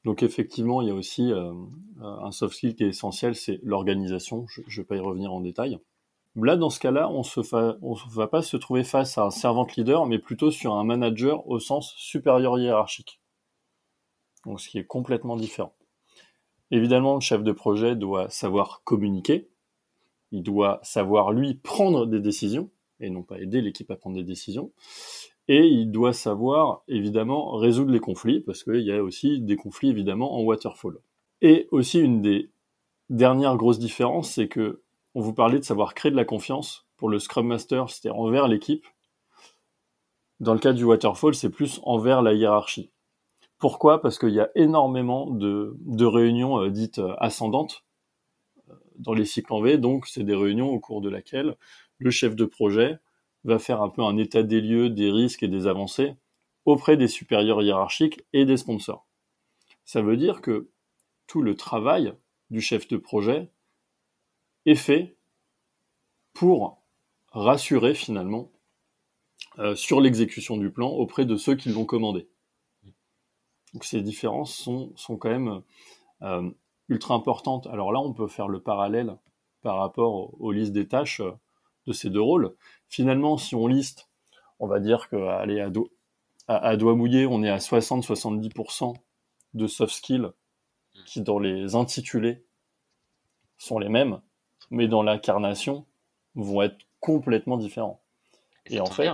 Donc 0.05 0.23
effectivement, 0.23 0.81
il 0.81 0.87
y 0.87 0.91
a 0.91 0.95
aussi 0.95 1.33
euh, 1.33 1.51
un 1.99 2.31
soft 2.31 2.55
skill 2.55 2.73
qui 2.73 2.85
est 2.85 2.89
essentiel, 2.89 3.35
c'est 3.35 3.59
l'organisation. 3.63 4.45
Je 4.47 4.61
ne 4.61 4.75
vais 4.77 4.87
pas 4.87 4.95
y 4.95 5.01
revenir 5.01 5.33
en 5.33 5.41
détail. 5.41 5.77
Là, 6.37 6.55
dans 6.55 6.69
ce 6.69 6.79
cas-là, 6.79 7.09
on 7.09 7.23
ne 7.23 8.15
va 8.15 8.27
pas 8.27 8.41
se 8.41 8.55
trouver 8.55 8.85
face 8.85 9.17
à 9.17 9.23
un 9.23 9.29
servant 9.29 9.67
leader, 9.75 10.05
mais 10.05 10.19
plutôt 10.19 10.51
sur 10.51 10.75
un 10.75 10.85
manager 10.85 11.45
au 11.49 11.59
sens 11.59 11.93
supérieur 11.97 12.57
hiérarchique. 12.57 13.19
Donc 14.47 14.61
ce 14.61 14.69
qui 14.69 14.79
est 14.79 14.85
complètement 14.85 15.35
différent. 15.35 15.73
Évidemment, 16.71 17.15
le 17.15 17.19
chef 17.19 17.43
de 17.43 17.51
projet 17.51 17.97
doit 17.97 18.29
savoir 18.29 18.81
communiquer, 18.85 19.49
il 20.31 20.41
doit 20.41 20.79
savoir 20.83 21.33
lui 21.33 21.53
prendre 21.53 22.05
des 22.05 22.21
décisions, 22.21 22.69
et 23.01 23.09
non 23.09 23.23
pas 23.23 23.39
aider 23.39 23.61
l'équipe 23.61 23.91
à 23.91 23.97
prendre 23.97 24.15
des 24.15 24.23
décisions, 24.23 24.71
et 25.49 25.67
il 25.67 25.91
doit 25.91 26.13
savoir 26.13 26.83
évidemment 26.87 27.57
résoudre 27.57 27.91
les 27.91 27.99
conflits, 27.99 28.39
parce 28.39 28.63
qu'il 28.63 28.81
y 28.81 28.91
a 28.91 29.03
aussi 29.03 29.41
des 29.41 29.57
conflits 29.57 29.89
évidemment 29.89 30.37
en 30.37 30.41
waterfall. 30.43 30.97
Et 31.41 31.67
aussi 31.71 31.99
une 31.99 32.21
des 32.21 32.49
dernières 33.09 33.57
grosses 33.57 33.79
différences, 33.79 34.31
c'est 34.31 34.47
que 34.47 34.81
on 35.13 35.21
vous 35.21 35.33
parlait 35.33 35.59
de 35.59 35.65
savoir 35.65 35.93
créer 35.93 36.11
de 36.11 36.15
la 36.15 36.25
confiance 36.25 36.87
pour 36.95 37.09
le 37.09 37.19
Scrum 37.19 37.47
Master, 37.47 37.89
c'était 37.89 38.11
envers 38.11 38.47
l'équipe. 38.47 38.85
Dans 40.39 40.53
le 40.53 40.59
cas 40.59 40.73
du 40.73 40.85
waterfall, 40.85 41.35
c'est 41.35 41.49
plus 41.49 41.81
envers 41.83 42.21
la 42.21 42.33
hiérarchie. 42.33 42.91
Pourquoi? 43.59 44.01
Parce 44.01 44.19
qu'il 44.19 44.33
y 44.33 44.39
a 44.39 44.51
énormément 44.55 45.31
de, 45.31 46.05
réunions 46.05 46.61
euh, 46.61 46.69
dites 46.69 46.99
euh, 46.99 47.15
ascendantes 47.17 47.83
euh, 48.69 48.73
dans 48.99 49.13
les 49.13 49.25
cycles 49.25 49.51
en 49.51 49.61
V. 49.61 49.77
Donc, 49.77 50.07
c'est 50.07 50.23
des 50.23 50.35
réunions 50.35 50.69
au 50.69 50.79
cours 50.79 51.01
de 51.01 51.09
laquelle 51.09 51.57
le 51.97 52.11
chef 52.11 52.35
de 52.35 52.45
projet 52.45 52.99
va 53.43 53.57
faire 53.57 53.81
un 53.81 53.89
peu 53.89 54.03
un 54.03 54.17
état 54.17 54.43
des 54.43 54.61
lieux 54.61 54.89
des 54.89 55.09
risques 55.09 55.41
et 55.41 55.47
des 55.47 55.65
avancées 55.65 56.15
auprès 56.65 56.97
des 56.97 57.07
supérieurs 57.07 57.63
hiérarchiques 57.63 58.21
et 58.33 58.45
des 58.45 58.57
sponsors. 58.57 59.07
Ça 59.85 60.01
veut 60.01 60.17
dire 60.17 60.41
que 60.41 60.69
tout 61.25 61.41
le 61.41 61.55
travail 61.55 62.13
du 62.51 62.61
chef 62.61 62.87
de 62.87 62.97
projet 62.97 63.49
est 64.65 64.75
fait 64.75 65.15
pour 66.33 66.83
rassurer 67.31 67.95
finalement 67.95 68.51
sur 69.75 70.01
l'exécution 70.01 70.57
du 70.57 70.69
plan 70.69 70.89
auprès 70.89 71.25
de 71.25 71.37
ceux 71.37 71.55
qui 71.55 71.69
l'ont 71.69 71.85
commandé. 71.85 72.27
Donc 73.73 73.83
ces 73.83 74.01
différences 74.01 74.53
sont, 74.53 74.91
sont 74.95 75.17
quand 75.17 75.29
même 75.29 75.61
euh, 76.21 76.49
ultra 76.89 77.15
importantes. 77.15 77.67
Alors 77.67 77.91
là, 77.91 77.99
on 77.99 78.13
peut 78.13 78.27
faire 78.27 78.47
le 78.47 78.61
parallèle 78.61 79.17
par 79.61 79.77
rapport 79.77 80.39
aux, 80.39 80.51
listes 80.51 80.73
des 80.73 80.87
tâches 80.87 81.21
euh, 81.21 81.31
de 81.85 81.93
ces 81.93 82.09
deux 82.09 82.21
rôles. 82.21 82.55
Finalement, 82.87 83.37
si 83.37 83.55
on 83.55 83.67
liste, 83.67 84.09
on 84.59 84.67
va 84.67 84.79
dire 84.79 85.09
que 85.09 85.15
allez, 85.15 85.59
à, 85.59 85.69
à, 86.47 86.77
doigt 86.77 86.95
mouillé, 86.95 87.25
on 87.25 87.43
est 87.43 87.49
à 87.49 87.57
60-70% 87.57 88.95
de 89.53 89.67
soft 89.67 89.93
skills 89.93 90.29
qui, 91.05 91.21
dans 91.21 91.39
les 91.39 91.75
intitulés, 91.75 92.43
sont 93.57 93.79
les 93.79 93.89
mêmes, 93.89 94.21
mais 94.69 94.87
dans 94.87 95.03
l'incarnation, 95.03 95.85
vont 96.35 96.61
être 96.61 96.77
complètement 96.99 97.57
différents. 97.57 98.01
Et, 98.65 98.79
en 98.79 98.85
fait, 98.85 99.09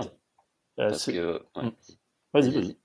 euh, 0.78 1.38
hmm. 1.54 1.70
vas-y, 2.32 2.50
vas-y. 2.50 2.76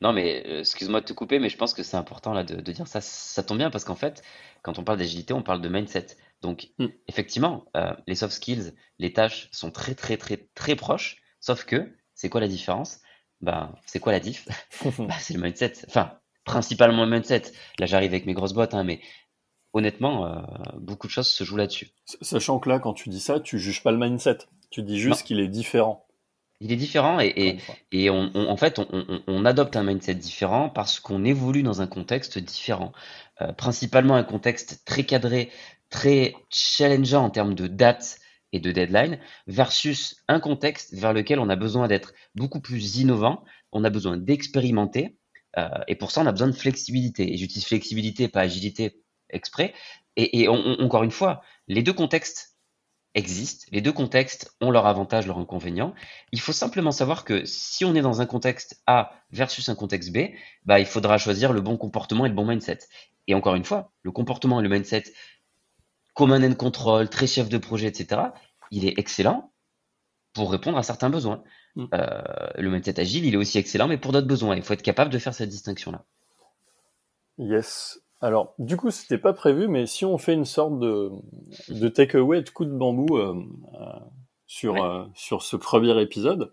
Non, 0.00 0.12
mais 0.12 0.44
euh, 0.46 0.60
excuse-moi 0.60 1.00
de 1.00 1.06
te 1.06 1.12
couper, 1.12 1.38
mais 1.38 1.48
je 1.48 1.56
pense 1.56 1.74
que 1.74 1.82
c'est 1.82 1.96
important 1.96 2.32
là 2.32 2.44
de, 2.44 2.60
dire 2.72 2.86
ça. 2.86 3.00
Ça 3.00 3.42
tombe 3.42 3.58
bien 3.58 3.70
parce 3.70 3.84
qu'en 3.84 3.94
fait, 3.94 4.22
quand 4.62 4.78
on 4.78 4.84
parle 4.84 4.98
d'agilité, 4.98 5.32
on 5.32 5.42
parle 5.42 5.60
de 5.60 5.68
mindset. 5.68 6.16
Donc, 6.42 6.70
mm. 6.78 6.86
effectivement, 7.08 7.64
euh, 7.76 7.92
les 8.06 8.14
soft 8.14 8.34
skills, 8.34 8.72
les 8.98 9.12
tâches 9.12 9.48
sont 9.52 9.70
très, 9.70 9.94
très, 9.94 10.16
très, 10.16 10.48
très 10.54 10.76
proches. 10.76 11.16
Sauf 11.40 11.64
que, 11.64 11.92
c'est 12.14 12.28
quoi 12.28 12.40
la 12.40 12.48
différence? 12.48 12.98
Ben, 13.40 13.74
c'est 13.86 14.00
quoi 14.00 14.12
la 14.12 14.20
diff? 14.20 14.48
Bah, 14.98 15.14
C'est 15.20 15.34
le 15.34 15.40
mindset. 15.40 15.74
Enfin, 15.86 16.18
principalement 16.44 17.04
le 17.04 17.10
mindset. 17.10 17.42
Là, 17.78 17.86
j'arrive 17.86 18.10
avec 18.10 18.26
mes 18.26 18.34
grosses 18.34 18.54
bottes, 18.54 18.74
hein, 18.74 18.84
mais 18.84 19.00
honnêtement, 19.72 20.26
euh, 20.26 20.42
beaucoup 20.78 21.06
de 21.06 21.12
choses 21.12 21.28
se 21.28 21.44
jouent 21.44 21.56
là-dessus. 21.56 21.90
Sachant 22.20 22.58
que 22.58 22.68
là, 22.68 22.78
quand 22.78 22.94
tu 22.94 23.08
dis 23.08 23.20
ça, 23.20 23.40
tu 23.40 23.58
juges 23.58 23.82
pas 23.82 23.92
le 23.92 23.98
mindset. 23.98 24.38
Tu 24.70 24.82
dis 24.82 24.98
juste 24.98 25.22
qu'il 25.22 25.40
est 25.40 25.48
différent. 25.48 26.07
Il 26.60 26.72
est 26.72 26.76
différent 26.76 27.20
et, 27.20 27.58
et, 27.92 28.10
on, 28.10 28.34
en 28.34 28.56
fait, 28.56 28.80
on, 29.28 29.44
adopte 29.44 29.76
un 29.76 29.84
mindset 29.84 30.16
différent 30.16 30.68
parce 30.68 30.98
qu'on 30.98 31.24
évolue 31.24 31.62
dans 31.62 31.82
un 31.82 31.86
contexte 31.86 32.38
différent. 32.38 32.92
Euh, 33.40 33.52
principalement 33.52 34.16
un 34.16 34.24
contexte 34.24 34.84
très 34.84 35.04
cadré, 35.04 35.50
très 35.88 36.34
challengeant 36.50 37.24
en 37.24 37.30
termes 37.30 37.54
de 37.54 37.68
date 37.68 38.18
et 38.52 38.58
de 38.58 38.72
deadline, 38.72 39.20
versus 39.46 40.16
un 40.26 40.40
contexte 40.40 40.94
vers 40.94 41.12
lequel 41.12 41.38
on 41.38 41.48
a 41.48 41.54
besoin 41.54 41.86
d'être 41.86 42.12
beaucoup 42.34 42.60
plus 42.60 42.96
innovant, 42.96 43.44
on 43.70 43.84
a 43.84 43.90
besoin 43.90 44.16
d'expérimenter, 44.16 45.16
euh, 45.58 45.68
et 45.86 45.94
pour 45.94 46.10
ça, 46.10 46.22
on 46.22 46.26
a 46.26 46.32
besoin 46.32 46.48
de 46.48 46.52
flexibilité. 46.52 47.32
Et 47.32 47.36
j'utilise 47.36 47.66
flexibilité, 47.66 48.26
pas 48.26 48.40
agilité 48.40 49.00
exprès. 49.30 49.74
Et, 50.16 50.40
et 50.40 50.48
encore 50.48 51.04
une 51.04 51.12
fois, 51.12 51.42
les 51.68 51.82
deux 51.82 51.92
contextes 51.92 52.47
existent. 53.18 53.66
Les 53.72 53.80
deux 53.80 53.92
contextes 53.92 54.56
ont 54.60 54.70
leurs 54.70 54.86
avantages, 54.86 55.26
leurs 55.26 55.38
inconvénients. 55.38 55.94
Il 56.32 56.40
faut 56.40 56.52
simplement 56.52 56.92
savoir 56.92 57.24
que 57.24 57.44
si 57.44 57.84
on 57.84 57.94
est 57.94 58.00
dans 58.00 58.20
un 58.20 58.26
contexte 58.26 58.80
A 58.86 59.12
versus 59.30 59.68
un 59.68 59.74
contexte 59.74 60.12
B, 60.12 60.30
bah, 60.64 60.80
il 60.80 60.86
faudra 60.86 61.18
choisir 61.18 61.52
le 61.52 61.60
bon 61.60 61.76
comportement 61.76 62.24
et 62.24 62.28
le 62.28 62.34
bon 62.34 62.46
mindset. 62.46 62.78
Et 63.26 63.34
encore 63.34 63.56
une 63.56 63.64
fois, 63.64 63.92
le 64.02 64.10
comportement 64.10 64.60
et 64.60 64.62
le 64.62 64.68
mindset, 64.68 65.04
command 66.14 66.42
and 66.42 66.54
control, 66.54 67.10
très 67.10 67.26
chef 67.26 67.48
de 67.48 67.58
projet, 67.58 67.88
etc., 67.88 68.22
il 68.70 68.86
est 68.86 68.98
excellent 68.98 69.52
pour 70.32 70.50
répondre 70.50 70.78
à 70.78 70.82
certains 70.82 71.10
besoins. 71.10 71.42
Mm. 71.76 71.86
Euh, 71.94 72.48
le 72.56 72.70
mindset 72.70 73.00
agile, 73.00 73.26
il 73.26 73.34
est 73.34 73.38
aussi 73.38 73.58
excellent, 73.58 73.88
mais 73.88 73.98
pour 73.98 74.12
d'autres 74.12 74.26
besoins. 74.26 74.56
Il 74.56 74.62
faut 74.62 74.72
être 74.72 74.82
capable 74.82 75.10
de 75.10 75.18
faire 75.18 75.34
cette 75.34 75.50
distinction-là. 75.50 76.04
Yes. 77.38 78.00
Alors, 78.20 78.54
du 78.58 78.76
coup, 78.76 78.90
c'était 78.90 79.18
pas 79.18 79.32
prévu, 79.32 79.68
mais 79.68 79.86
si 79.86 80.04
on 80.04 80.18
fait 80.18 80.34
une 80.34 80.44
sorte 80.44 80.78
de, 80.80 81.12
de 81.68 81.88
takeaway 81.88 82.42
de 82.42 82.50
coup 82.50 82.64
de 82.64 82.72
bambou 82.72 83.16
euh, 83.16 83.34
euh, 83.80 84.00
sur, 84.46 84.82
euh, 84.82 85.04
sur 85.14 85.42
ce 85.42 85.56
premier 85.56 86.00
épisode, 86.00 86.50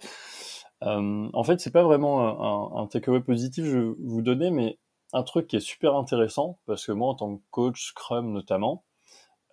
en 0.81 1.43
fait, 1.43 1.60
c'est 1.60 1.72
pas 1.72 1.81
vraiment 1.81 2.75
un, 2.77 2.84
un 2.84 2.86
takeaway 2.86 3.19
positif 3.19 3.65
je 3.65 3.79
vais 3.79 3.95
vous 4.03 4.22
donner, 4.22 4.51
mais 4.51 4.77
un 5.13 5.24
truc 5.24 5.48
qui 5.48 5.55
est 5.55 5.60
super 5.60 5.95
intéressant, 5.95 6.60
parce 6.67 6.86
que 6.86 6.91
moi, 6.91 7.10
en 7.10 7.15
tant 7.15 7.38
que 7.38 7.41
coach 7.50 7.88
Scrum 7.88 8.31
notamment, 8.31 8.84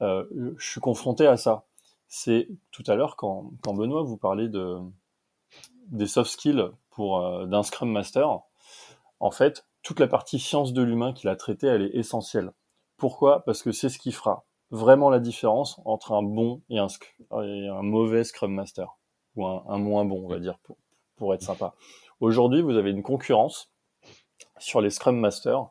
je 0.00 0.52
suis 0.58 0.80
confronté 0.80 1.26
à 1.26 1.38
ça. 1.38 1.64
C'est 2.08 2.48
tout 2.70 2.82
à 2.86 2.96
l'heure, 2.96 3.16
quand, 3.16 3.52
quand 3.62 3.72
Benoît 3.72 4.02
vous 4.02 4.18
parlait 4.18 4.48
de, 4.48 4.76
des 5.86 6.06
soft 6.06 6.30
skills 6.30 6.68
pour 6.90 7.46
d'un 7.46 7.62
Scrum 7.62 7.90
Master, 7.90 8.40
en 9.20 9.30
fait, 9.30 9.64
toute 9.82 10.00
la 10.00 10.06
partie 10.06 10.38
science 10.38 10.72
de 10.72 10.82
l'humain 10.82 11.12
qu'il 11.12 11.28
a 11.28 11.36
traitée, 11.36 11.66
elle 11.66 11.82
est 11.82 11.96
essentielle. 11.96 12.52
Pourquoi? 12.96 13.44
Parce 13.44 13.62
que 13.62 13.72
c'est 13.72 13.88
ce 13.88 13.98
qui 13.98 14.12
fera 14.12 14.44
vraiment 14.70 15.10
la 15.10 15.20
différence 15.20 15.80
entre 15.84 16.12
un 16.12 16.22
bon 16.22 16.62
et 16.70 16.78
un, 16.78 17.82
mauvais 17.82 18.24
Scrum 18.24 18.52
Master, 18.52 18.96
ou 19.36 19.46
un, 19.46 19.78
moins 19.78 20.04
bon, 20.04 20.24
on 20.24 20.28
va 20.28 20.38
dire, 20.38 20.58
pour, 21.16 21.34
être 21.34 21.42
sympa. 21.42 21.74
Aujourd'hui, 22.20 22.62
vous 22.62 22.76
avez 22.76 22.90
une 22.90 23.02
concurrence 23.02 23.70
sur 24.58 24.80
les 24.80 24.90
Scrum 24.90 25.18
Masters. 25.18 25.68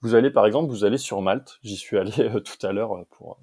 Vous 0.00 0.14
allez, 0.14 0.30
par 0.30 0.46
exemple, 0.46 0.70
vous 0.70 0.84
allez 0.84 0.98
sur 0.98 1.22
Malte, 1.22 1.58
j'y 1.62 1.76
suis 1.76 1.98
allé 1.98 2.12
euh, 2.20 2.40
tout 2.40 2.64
à 2.66 2.72
l'heure 2.72 2.96
euh, 2.96 3.06
pour 3.10 3.38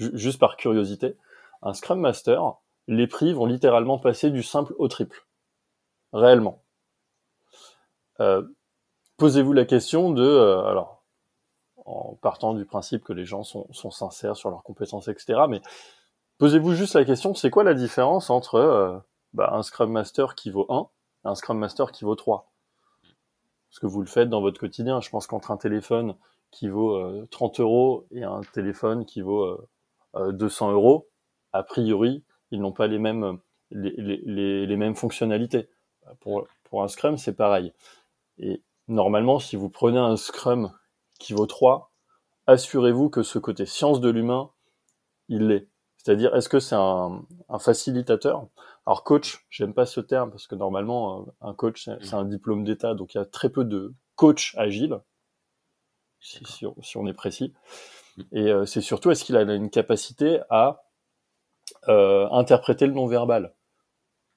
euh, 0.00 0.10
juste 0.14 0.38
par 0.38 0.56
curiosité. 0.56 1.16
Un 1.62 1.72
Scrum 1.72 2.00
Master, 2.00 2.54
les 2.88 3.06
prix 3.06 3.32
vont 3.32 3.46
littéralement 3.46 3.98
passer 3.98 4.30
du 4.30 4.42
simple 4.42 4.74
au 4.78 4.88
triple, 4.88 5.26
réellement. 6.12 6.62
Posez-vous 9.18 9.52
la 9.52 9.66
question 9.66 10.10
de, 10.10 10.22
euh, 10.22 10.64
alors, 10.64 11.02
en 11.84 12.16
partant 12.22 12.54
du 12.54 12.64
principe 12.64 13.04
que 13.04 13.12
les 13.12 13.24
gens 13.24 13.44
sont, 13.44 13.66
sincères 13.72 14.36
sur 14.36 14.50
leurs 14.50 14.62
compétences, 14.62 15.08
etc. 15.08 15.40
Mais 15.48 15.60
posez-vous 16.38 16.74
juste 16.74 16.94
la 16.94 17.04
question, 17.04 17.34
c'est 17.34 17.50
quoi 17.50 17.64
la 17.64 17.74
différence 17.74 18.30
entre 18.30 18.54
euh, 18.54 18.96
bah, 19.34 19.50
un 19.52 19.62
Scrum 19.62 19.90
Master 19.90 20.34
qui 20.34 20.50
vaut 20.50 20.66
1 20.70 20.88
et 21.24 21.28
un 21.28 21.34
Scrum 21.34 21.58
Master 21.58 21.92
qui 21.92 22.04
vaut 22.04 22.14
3 22.14 22.50
Parce 23.68 23.80
que 23.80 23.86
vous 23.86 24.00
le 24.00 24.06
faites 24.06 24.30
dans 24.30 24.40
votre 24.40 24.60
quotidien. 24.60 25.00
Je 25.00 25.10
pense 25.10 25.26
qu'entre 25.26 25.50
un 25.50 25.56
téléphone 25.56 26.14
qui 26.50 26.68
vaut 26.68 27.26
30 27.26 27.60
euros 27.60 28.06
et 28.10 28.22
un 28.22 28.40
téléphone 28.54 29.04
qui 29.04 29.20
vaut 29.20 29.58
200 30.14 30.72
euros, 30.72 31.08
a 31.52 31.62
priori, 31.62 32.24
ils 32.50 32.60
n'ont 32.60 32.72
pas 32.72 32.86
les 32.86 32.98
mêmes, 32.98 33.38
mêmes 33.70 34.94
fonctionnalités. 34.94 35.68
Pour, 36.20 36.46
pour 36.64 36.82
un 36.82 36.88
Scrum, 36.88 37.18
c'est 37.18 37.34
pareil. 37.34 37.74
Normalement, 38.88 39.38
si 39.38 39.56
vous 39.56 39.68
prenez 39.68 39.98
un 39.98 40.16
Scrum 40.16 40.72
qui 41.18 41.32
vaut 41.32 41.46
3, 41.46 41.92
assurez-vous 42.46 43.10
que 43.10 43.22
ce 43.22 43.38
côté 43.38 43.66
science 43.66 44.00
de 44.00 44.08
l'humain, 44.08 44.50
il 45.28 45.48
l'est. 45.48 45.68
C'est-à-dire, 45.96 46.34
est-ce 46.34 46.48
que 46.48 46.60
c'est 46.60 46.76
un, 46.76 47.24
un, 47.48 47.58
facilitateur? 47.58 48.46
Alors, 48.86 49.04
coach, 49.04 49.46
j'aime 49.50 49.74
pas 49.74 49.84
ce 49.84 50.00
terme 50.00 50.30
parce 50.30 50.46
que 50.46 50.54
normalement, 50.54 51.26
un 51.40 51.52
coach, 51.52 51.88
c'est 52.00 52.14
un 52.14 52.24
diplôme 52.24 52.64
d'État, 52.64 52.94
donc 52.94 53.14
il 53.14 53.18
y 53.18 53.20
a 53.20 53.26
très 53.26 53.50
peu 53.50 53.64
de 53.64 53.94
coach 54.14 54.54
agile, 54.56 55.00
si, 56.20 56.42
si, 56.82 56.96
on 56.96 57.06
est 57.06 57.12
précis. 57.12 57.52
Et 58.32 58.50
euh, 58.50 58.64
c'est 58.64 58.80
surtout, 58.80 59.10
est-ce 59.10 59.24
qu'il 59.24 59.36
a 59.36 59.42
une 59.42 59.70
capacité 59.70 60.40
à 60.50 60.84
euh, 61.88 62.28
interpréter 62.30 62.86
le 62.86 62.94
non-verbal? 62.94 63.54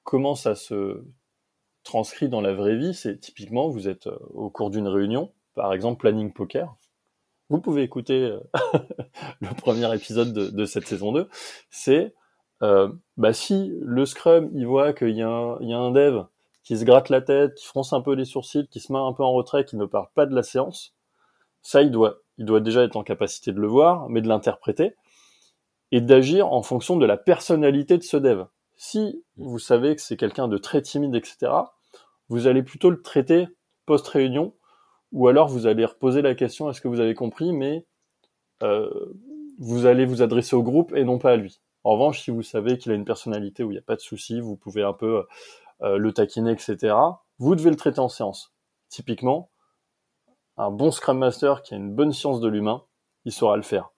Comment 0.04 0.34
ça 0.34 0.54
se 0.54 1.02
transcrit 1.82 2.28
dans 2.28 2.40
la 2.40 2.54
vraie 2.54 2.76
vie 2.76 2.94
C'est 2.94 3.18
typiquement, 3.18 3.68
vous 3.68 3.88
êtes 3.88 4.06
euh, 4.06 4.18
au 4.34 4.50
cours 4.50 4.70
d'une 4.70 4.88
réunion, 4.88 5.32
par 5.54 5.72
exemple 5.72 6.00
planning 6.00 6.32
poker, 6.32 6.76
vous 7.52 7.60
pouvez 7.60 7.82
écouter 7.82 8.22
euh, 8.22 8.40
le 9.40 9.54
premier 9.54 9.94
épisode 9.94 10.32
de, 10.32 10.64
cette 10.64 10.86
saison 10.86 11.12
2, 11.12 11.28
c'est 11.70 12.14
euh, 12.62 12.90
bah, 13.16 13.32
si 13.32 13.72
le 13.82 14.06
Scrum 14.06 14.50
il 14.54 14.66
voit 14.66 14.92
qu'il 14.92 15.16
y, 15.16 15.22
a 15.22 15.28
un 15.28 15.90
dev 15.90 16.24
qui 16.64 16.78
se 16.78 16.84
gratte 16.84 17.08
la 17.08 17.20
tête, 17.20 17.54
qui 17.56 17.66
fronce 17.66 17.92
un 17.92 18.00
peu 18.00 18.14
les 18.14 18.24
sourcils, 18.24 18.68
qui 18.68 18.80
se 18.80 18.92
met 18.92 18.98
un 18.98 19.12
peu 19.12 19.22
en 19.22 19.32
retrait, 19.32 19.64
qui 19.64 19.76
ne 19.76 19.84
parle 19.84 20.06
pas 20.14 20.26
de 20.26 20.34
la 20.34 20.42
séance, 20.42 20.94
ça 21.60 21.82
il 21.82 21.90
doit, 21.90 22.20
il 22.38 22.46
doit 22.46 22.60
déjà 22.60 22.82
être 22.84 22.96
en 22.96 23.02
capacité 23.02 23.52
de 23.52 23.60
le 23.60 23.66
voir, 23.66 24.08
mais 24.08 24.22
de 24.22 24.28
l'interpréter 24.28 24.94
et 25.90 26.00
d'agir 26.00 26.50
en 26.50 26.62
fonction 26.62 26.96
de 26.96 27.04
la 27.04 27.18
personnalité 27.18 27.98
de 27.98 28.02
ce 28.02 28.16
dev. 28.16 28.44
Si 28.84 29.24
vous 29.36 29.60
savez 29.60 29.94
que 29.94 30.02
c'est 30.02 30.16
quelqu'un 30.16 30.48
de 30.48 30.58
très 30.58 30.82
timide, 30.82 31.14
etc., 31.14 31.52
vous 32.28 32.48
allez 32.48 32.64
plutôt 32.64 32.90
le 32.90 33.00
traiter 33.00 33.46
post-réunion 33.86 34.56
ou 35.12 35.28
alors 35.28 35.46
vous 35.46 35.68
allez 35.68 35.84
reposer 35.84 36.20
la 36.20 36.34
question 36.34 36.68
est-ce 36.68 36.80
que 36.80 36.88
vous 36.88 36.98
avez 36.98 37.14
compris, 37.14 37.52
mais 37.52 37.86
euh, 38.64 38.90
vous 39.60 39.86
allez 39.86 40.04
vous 40.04 40.20
adresser 40.20 40.56
au 40.56 40.64
groupe 40.64 40.92
et 40.96 41.04
non 41.04 41.20
pas 41.20 41.30
à 41.30 41.36
lui. 41.36 41.60
En 41.84 41.92
revanche, 41.92 42.22
si 42.22 42.32
vous 42.32 42.42
savez 42.42 42.76
qu'il 42.76 42.90
a 42.90 42.96
une 42.96 43.04
personnalité 43.04 43.62
où 43.62 43.70
il 43.70 43.74
n'y 43.74 43.78
a 43.78 43.82
pas 43.82 43.94
de 43.94 44.00
souci, 44.00 44.40
vous 44.40 44.56
pouvez 44.56 44.82
un 44.82 44.94
peu 44.94 45.26
euh, 45.82 45.96
le 45.96 46.12
taquiner, 46.12 46.50
etc., 46.50 46.96
vous 47.38 47.54
devez 47.54 47.70
le 47.70 47.76
traiter 47.76 48.00
en 48.00 48.08
séance. 48.08 48.52
Typiquement, 48.88 49.48
un 50.56 50.72
bon 50.72 50.90
Scrum 50.90 51.18
Master 51.18 51.62
qui 51.62 51.74
a 51.74 51.76
une 51.76 51.94
bonne 51.94 52.12
science 52.12 52.40
de 52.40 52.48
l'humain, 52.48 52.82
il 53.26 53.30
saura 53.30 53.56
le 53.56 53.62
faire. 53.62 53.90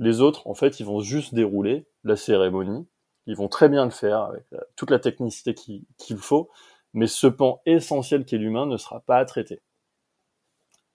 Les 0.00 0.20
autres, 0.20 0.48
en 0.48 0.54
fait, 0.54 0.80
ils 0.80 0.86
vont 0.86 0.98
juste 0.98 1.32
dérouler 1.32 1.86
la 2.02 2.16
cérémonie, 2.16 2.88
ils 3.26 3.36
vont 3.36 3.48
très 3.48 3.68
bien 3.68 3.84
le 3.84 3.90
faire 3.90 4.20
avec 4.22 4.44
toute 4.76 4.90
la 4.90 4.98
technicité 4.98 5.54
qu'il 5.54 6.16
faut, 6.16 6.50
mais 6.94 7.06
ce 7.06 7.26
pan 7.26 7.60
essentiel 7.66 8.24
qui 8.24 8.36
est 8.36 8.38
l'humain 8.38 8.66
ne 8.66 8.76
sera 8.76 9.00
pas 9.00 9.18
à 9.18 9.24
traiter. 9.24 9.62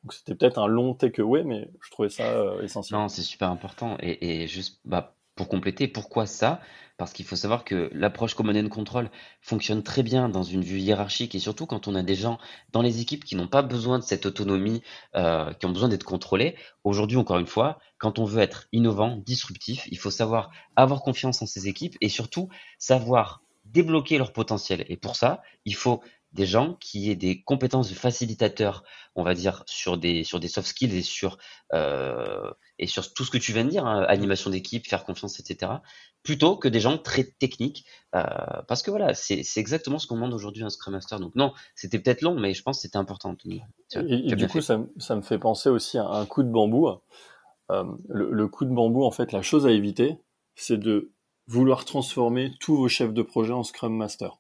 Donc 0.04 0.14
c'était 0.14 0.34
peut-être 0.34 0.58
un 0.58 0.68
long 0.68 0.96
takeaway, 0.96 1.44
mais 1.44 1.70
je 1.82 1.92
trouvais 1.92 2.10
ça 2.10 2.24
euh, 2.24 2.62
essentiel. 2.64 3.00
Non, 3.00 3.08
c'est 3.08 3.22
super 3.22 3.50
important. 3.50 3.98
Et, 4.00 4.44
et 4.44 4.48
juste 4.48 4.80
bah, 4.84 5.16
pour 5.36 5.48
compléter, 5.48 5.88
pourquoi 5.88 6.26
ça 6.26 6.60
Parce 6.98 7.14
qu'il 7.14 7.26
faut 7.26 7.36
savoir 7.36 7.64
que 7.64 7.90
l'approche 7.94 8.34
command 8.34 8.56
and 8.58 8.70
control 8.70 9.10
fonctionne 9.42 9.82
très 9.82 10.04
bien 10.04 10.30
dans 10.30 10.44
une 10.44 10.64
vue 10.64 10.80
hiérarchique 10.80 11.36
et 11.36 11.40
surtout 11.40 11.66
quand 11.66 11.88
on 11.88 11.96
a 11.96 12.04
des 12.04 12.16
gens 12.16 12.38
dans 12.72 12.82
les 12.82 13.02
équipes 13.02 13.24
qui 13.24 13.36
n'ont 13.36 13.48
pas 13.48 13.62
besoin 13.62 13.98
de 14.00 14.04
cette 14.04 14.26
autonomie, 14.26 14.82
euh, 15.16 15.54
qui 15.54 15.66
ont 15.66 15.72
besoin 15.72 15.90
d'être 15.90 16.04
contrôlés. 16.04 16.56
Aujourd'hui, 16.84 17.18
encore 17.18 17.40
une 17.40 17.48
fois, 17.48 17.80
quand 17.98 18.20
on 18.20 18.26
veut 18.26 18.42
être 18.42 18.68
innovant, 18.72 19.18
disruptif, 19.18 19.88
il 19.90 19.98
faut 19.98 20.12
savoir 20.12 20.52
avoir 20.76 21.02
confiance 21.02 21.42
en 21.42 21.46
ses 21.46 21.68
équipes 21.68 21.96
et 22.02 22.10
surtout 22.10 22.50
savoir 22.78 23.42
débloquer 23.66 24.18
leur 24.18 24.34
potentiel. 24.34 24.86
Et 24.90 24.98
pour 24.98 25.16
ça, 25.16 25.42
il 25.66 25.76
faut 25.76 26.02
des 26.34 26.46
gens 26.46 26.76
qui 26.80 27.12
aient 27.12 27.16
des 27.16 27.42
compétences 27.44 27.90
de 27.90 27.96
facilitateur, 27.96 28.84
on 29.16 29.24
va 29.24 29.34
dire, 29.34 29.64
sur 29.66 29.98
des, 29.98 30.24
sur 30.24 30.40
des 30.40 30.48
soft 30.48 30.68
skills 30.68 30.96
et 30.96 31.02
sur, 31.02 31.38
euh, 31.74 32.52
et 32.82 32.88
sur 32.88 33.14
tout 33.14 33.24
ce 33.24 33.32
que 33.32 33.38
tu 33.38 33.54
viens 33.54 33.64
de 33.64 33.70
dire, 33.70 33.86
hein, 33.86 34.04
animation 34.08 34.50
d'équipe, 34.50 34.88
faire 34.88 35.06
confiance, 35.06 35.40
etc., 35.40 35.72
plutôt 36.24 36.58
que 36.58 36.68
des 36.68 36.80
gens 36.80 36.98
très 36.98 37.24
techniques, 37.24 37.86
euh, 38.16 38.24
parce 38.68 38.84
que 38.84 38.92
voilà, 38.92 39.14
c'est 39.14 39.44
exactement 39.56 40.00
ce 40.00 40.08
qu'on 40.08 40.16
demande 40.16 40.34
aujourd'hui 40.34 40.64
à 40.64 40.66
un 40.66 40.70
Scrum 40.70 40.94
Master. 40.94 41.20
Donc 41.20 41.36
non, 41.36 41.54
c'était 41.76 42.00
peut-être 42.00 42.22
long, 42.22 42.38
mais 42.38 42.54
je 42.54 42.62
pense 42.62 42.78
que 42.78 42.82
c'était 42.82 42.98
important. 42.98 43.36
et, 43.96 44.36
du 44.36 44.48
coup, 44.48 44.62
ça, 44.62 44.84
ça, 44.98 45.16
me 45.16 45.22
fait 45.22 45.40
penser 45.40 45.70
aussi 45.70 45.98
à 45.98 46.06
un 46.06 46.26
coup 46.26 46.44
de 46.44 46.50
bambou. 46.50 46.90
Euh, 47.72 47.84
le, 48.10 48.32
le 48.32 48.48
coup 48.48 48.66
de 48.66 48.74
bambou, 48.74 49.04
en 49.04 49.12
fait, 49.12 49.32
la 49.32 49.42
chose 49.42 49.66
à 49.66 49.72
éviter, 49.72 50.18
c'est 50.56 50.78
de 50.78 51.12
vouloir 51.48 51.86
transformer 51.86 52.52
tous 52.60 52.76
vos 52.76 52.88
chefs 52.88 53.14
de 53.14 53.22
projet 53.22 53.54
en 53.54 53.64
Scrum 53.64 53.96
Master 53.96 54.38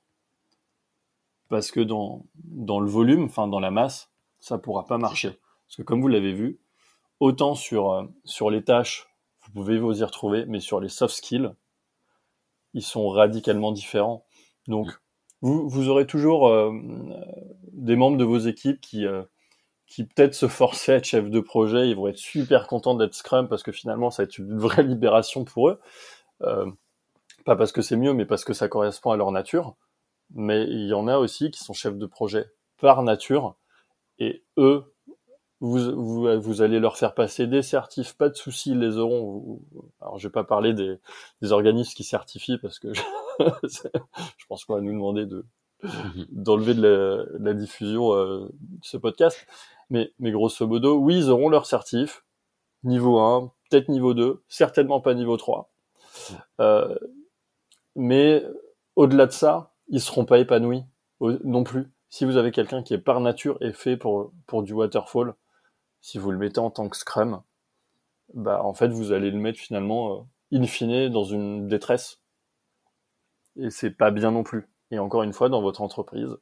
parce 1.51 1.69
que 1.69 1.82
dans, 1.82 2.25
dans 2.36 2.80
le 2.80 2.89
volume, 2.89 3.25
enfin 3.25 3.47
dans 3.47 3.60
la 3.60 3.71
masse, 3.71 4.10
ça 4.39 4.58
pourra 4.58 4.88
pas 4.88 4.97
marcher. 4.97 5.38
Parce 5.67 5.75
que 5.77 5.82
comme 5.84 6.01
vous 6.01 6.08
l'avez 6.08 6.32
vu, 6.32 6.62
autant 7.22 7.56
sur, 7.56 7.94
euh, 7.94 8.04
sur 8.26 8.50
les 8.50 8.64
tâches, 8.64 9.08
vous 9.46 9.52
pouvez 9.54 9.80
vous 9.80 10.02
y 10.02 10.04
retrouver, 10.04 10.46
mais 10.46 10.60
sur 10.60 10.82
les 10.82 10.90
soft 10.90 11.16
skills, 11.16 11.52
ils 12.74 12.84
sont 12.84 13.08
radicalement 13.08 13.72
différents. 13.72 14.26
Donc, 14.68 14.90
vous, 15.42 15.70
vous 15.70 15.88
aurez 15.88 16.06
toujours 16.06 16.50
euh, 16.50 16.72
des 17.72 17.96
membres 17.96 18.18
de 18.18 18.26
vos 18.26 18.40
équipes 18.40 18.82
qui, 18.82 19.06
euh, 19.06 19.24
qui 19.88 20.04
peut-être 20.04 20.36
se 20.36 20.50
forcer 20.50 20.92
à 20.92 20.96
être 20.96 21.06
chef 21.06 21.30
de 21.30 21.40
projet, 21.40 21.90
ils 21.90 21.96
vont 21.96 22.08
être 22.08 22.18
super 22.18 22.68
contents 22.68 22.96
d'être 22.96 23.16
Scrum 23.16 23.48
parce 23.48 23.64
que 23.64 23.72
finalement, 23.72 24.12
ça 24.12 24.24
va 24.24 24.26
être 24.26 24.38
une 24.38 24.58
vraie 24.60 24.84
libération 24.84 25.46
pour 25.46 25.70
eux. 25.70 25.80
pas 27.46 27.56
parce 27.56 27.72
que 27.72 27.82
c'est 27.82 27.98
mieux, 27.98 28.14
mais 28.14 28.26
parce 28.26 28.44
que 28.44 28.54
ça 28.54 28.68
correspond 28.68 29.12
à 29.12 29.18
leur 29.18 29.32
nature 29.32 29.76
mais 30.34 30.64
il 30.64 30.88
y 30.88 30.94
en 30.94 31.08
a 31.08 31.18
aussi 31.18 31.52
qui 31.52 31.64
sont 31.64 31.74
chefs 31.74 31.98
de 31.98 32.06
projet 32.06 32.46
par 32.80 33.04
nature, 33.04 33.56
et 34.18 34.44
eux, 34.58 34.90
vous, 35.62 35.95
vous, 35.95 36.41
vous 36.41 36.62
allez 36.62 36.80
leur 36.80 36.97
faire 36.97 37.13
passer 37.13 37.47
des 37.47 37.62
certifs, 37.62 38.13
pas 38.13 38.30
de 38.30 38.36
soucis, 38.36 38.71
ils 38.71 38.80
les 38.80 38.97
auront. 38.97 39.62
Alors, 40.02 40.17
je 40.17 40.28
vais 40.28 40.32
pas 40.32 40.43
parler 40.43 40.74
des, 40.74 40.97
des 41.41 41.52
organismes 41.52 41.93
qui 41.93 42.04
certifient 42.04 42.58
parce 42.58 42.80
que 42.80 42.93
je, 42.93 43.02
je 43.63 44.45
pense 44.50 44.65
qu'on 44.65 44.76
va 44.76 44.82
nous 44.82 44.91
demander 44.91 45.26
de 45.26 45.45
d'enlever 46.32 46.74
de 46.76 46.82
la, 46.82 47.24
de 47.39 47.43
la 47.43 47.54
diffusion 47.54 48.13
euh, 48.13 48.50
de 48.60 48.86
ce 48.86 48.97
podcast. 48.97 49.47
Mais, 49.89 50.12
mais 50.19 50.32
grosso 50.32 50.65
modo, 50.67 50.95
oui, 50.97 51.17
ils 51.17 51.30
auront 51.30 51.50
leur 51.50 51.65
certif, 51.65 52.24
niveau 52.84 53.19
1, 53.19 53.52
peut-être 53.69 53.89
niveau 53.89 54.13
2, 54.13 54.43
certainement 54.47 55.02
pas 55.02 55.13
niveau 55.13 55.38
3. 55.38 55.71
Euh, 56.60 56.95
mais 57.95 58.45
au-delà 58.95 59.26
de 59.26 59.32
ça, 59.32 59.74
ils 59.88 60.02
seront 60.02 60.26
pas 60.26 60.39
épanouis 60.39 60.84
non 61.19 61.63
plus. 61.63 61.91
Si 62.10 62.26
vous 62.26 62.38
avez 62.38 62.52
quelqu'un 62.52 62.84
qui 62.84 62.93
est 62.93 63.00
par 63.00 63.19
nature 63.19 63.58
et 63.62 63.74
fait 63.74 63.97
pour, 63.97 64.32
pour 64.47 64.63
du 64.63 64.74
waterfall, 64.74 65.34
si 66.02 66.18
vous 66.18 66.32
le 66.32 66.38
mettez 66.38 66.60
en 66.60 66.72
tant 66.72 66.90
que 66.90 66.98
scrum, 66.98 67.42
bah 68.34 68.64
en 68.64 68.74
fait 68.74 68.90
vous 68.90 69.12
allez 69.12 69.32
le 69.32 69.40
mettre 69.40 69.60
finalement 69.60 70.28
euh, 70.54 70.58
in 70.58 70.66
fine 70.66 71.10
dans 71.10 71.24
une 71.24 71.68
détresse. 71.68 72.20
Et 73.58 73.70
c'est 73.70 73.92
pas 73.92 74.12
bien 74.12 74.32
non 74.32 74.44
plus. 74.44 74.70
Et 74.92 75.00
encore 75.00 75.24
une 75.24 75.34
fois, 75.34 75.50
dans 75.50 75.62
votre 75.62 75.82
entreprise, 75.82 76.36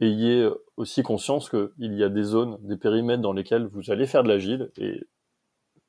ayez 0.00 0.42
euh, 0.42 0.64
aussi 0.76 1.02
conscience 1.02 1.50
qu'il 1.50 1.94
y 1.94 2.04
a 2.04 2.08
des 2.08 2.22
zones, 2.22 2.58
des 2.60 2.76
périmètres 2.76 3.22
dans 3.22 3.32
lesquels 3.32 3.66
vous 3.66 3.90
allez 3.90 4.06
faire 4.06 4.22
de 4.22 4.28
l'agile, 4.28 4.70
et 4.78 5.00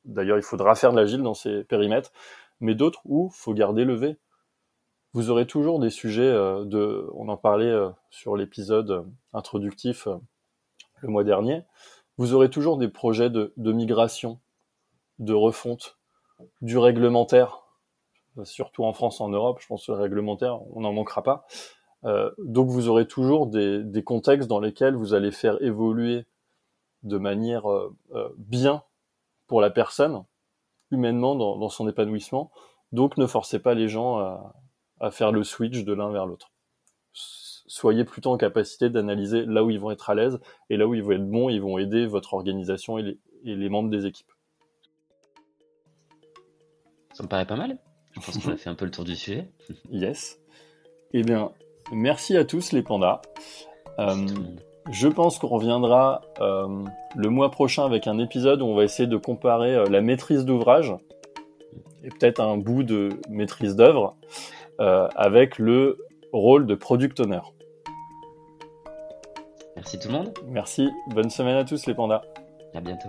d'ailleurs 0.05 0.37
il 0.37 0.43
faudra 0.43 0.75
faire 0.75 0.91
de 0.91 0.97
l'agile 0.97 1.21
dans 1.21 1.33
ces 1.33 1.63
périmètres, 1.63 2.11
mais 2.59 2.75
d'autres 2.75 3.01
où 3.05 3.29
faut 3.31 3.53
garder 3.53 3.85
le 3.85 3.95
V 3.95 4.17
vous 5.13 5.31
aurez 5.31 5.47
toujours 5.47 5.79
des 5.79 5.89
sujets 5.89 6.21
euh, 6.21 6.63
de, 6.63 7.09
on 7.13 7.29
en 7.29 7.37
parlait 7.37 7.73
sur 8.11 8.35
l'épisode 8.35 9.05
introductif 9.33 10.07
le 11.01 11.09
mois 11.09 11.23
dernier, 11.23 11.63
vous 12.17 12.33
aurez 12.33 12.49
toujours 12.49 12.77
des 12.77 12.87
projets 12.87 13.29
de, 13.29 13.53
migration, 13.57 14.39
de 15.19 15.33
refonte, 15.33 15.97
du 16.61 16.77
réglementaire, 16.77 17.63
surtout 18.43 18.85
en 18.85 18.93
France, 18.93 19.21
en 19.21 19.29
Europe, 19.29 19.59
je 19.61 19.67
pense 19.67 19.85
que 19.85 19.91
le 19.91 19.97
réglementaire, 19.97 20.59
on 20.75 20.81
n'en 20.81 20.93
manquera 20.93 21.23
pas. 21.23 21.45
donc 22.37 22.69
vous 22.69 22.87
aurez 22.87 23.07
toujours 23.07 23.47
des, 23.47 24.03
contextes 24.05 24.47
dans 24.47 24.59
lesquels 24.59 24.95
vous 24.95 25.13
allez 25.13 25.31
faire 25.31 25.61
évoluer 25.61 26.25
de 27.03 27.17
manière 27.17 27.65
bien 28.37 28.83
pour 29.47 29.61
la 29.61 29.69
personne, 29.69 30.23
humainement, 30.91 31.35
dans, 31.35 31.57
dans, 31.57 31.69
son 31.69 31.87
épanouissement. 31.87 32.51
Donc 32.91 33.17
ne 33.17 33.27
forcez 33.27 33.59
pas 33.59 33.73
les 33.73 33.87
gens 33.87 34.17
à, 34.17 34.53
à 34.99 35.11
faire 35.11 35.31
le 35.31 35.43
switch 35.43 35.83
de 35.83 35.93
l'un 35.93 36.11
vers 36.11 36.25
l'autre 36.25 36.51
soyez 37.67 38.05
plutôt 38.05 38.31
en 38.31 38.37
capacité 38.37 38.89
d'analyser 38.89 39.45
là 39.45 39.63
où 39.63 39.69
ils 39.69 39.79
vont 39.79 39.91
être 39.91 40.09
à 40.09 40.15
l'aise 40.15 40.39
et 40.69 40.77
là 40.77 40.87
où 40.87 40.95
ils 40.95 41.03
vont 41.03 41.11
être 41.11 41.29
bons, 41.29 41.49
ils 41.49 41.61
vont 41.61 41.77
aider 41.77 42.07
votre 42.07 42.33
organisation 42.33 42.97
et 42.97 43.17
les, 43.43 43.69
membres 43.69 43.89
des 43.89 44.05
équipes. 44.05 44.31
Ça 47.13 47.23
me 47.23 47.27
paraît 47.27 47.45
pas 47.45 47.55
mal. 47.55 47.77
Je 48.13 48.19
pense 48.19 48.37
qu'on 48.37 48.51
a 48.51 48.57
fait 48.57 48.69
un 48.69 48.75
peu 48.75 48.85
le 48.85 48.91
tour 48.91 49.03
du 49.03 49.15
sujet. 49.15 49.49
yes. 49.91 50.39
Eh 51.13 51.23
bien, 51.23 51.51
merci 51.91 52.37
à 52.37 52.45
tous 52.45 52.71
les 52.71 52.81
pandas. 52.81 53.21
Euh, 53.99 54.27
je 54.91 55.07
pense 55.07 55.39
qu'on 55.39 55.47
reviendra 55.47 56.21
euh, 56.39 56.83
le 57.15 57.29
mois 57.29 57.51
prochain 57.51 57.85
avec 57.85 58.07
un 58.07 58.19
épisode 58.19 58.61
où 58.61 58.65
on 58.65 58.75
va 58.75 58.83
essayer 58.83 59.07
de 59.07 59.17
comparer 59.17 59.75
euh, 59.75 59.85
la 59.85 60.01
maîtrise 60.01 60.45
d'ouvrage 60.45 60.93
et 62.03 62.09
peut-être 62.09 62.39
un 62.39 62.57
bout 62.57 62.83
de 62.83 63.09
maîtrise 63.29 63.75
d'œuvre 63.75 64.15
avec 64.79 65.57
le 65.57 65.97
rôle 66.31 66.67
de 66.67 66.75
product 66.75 67.19
owner. 67.19 67.39
Merci 69.87 69.99
tout 69.99 70.09
le 70.09 70.15
monde. 70.15 70.33
Merci. 70.45 70.89
Bonne 71.11 71.29
semaine 71.29 71.55
à 71.55 71.63
tous 71.63 71.85
les 71.85 71.93
pandas. 71.93 72.21
À 72.75 72.81
bientôt. 72.81 73.07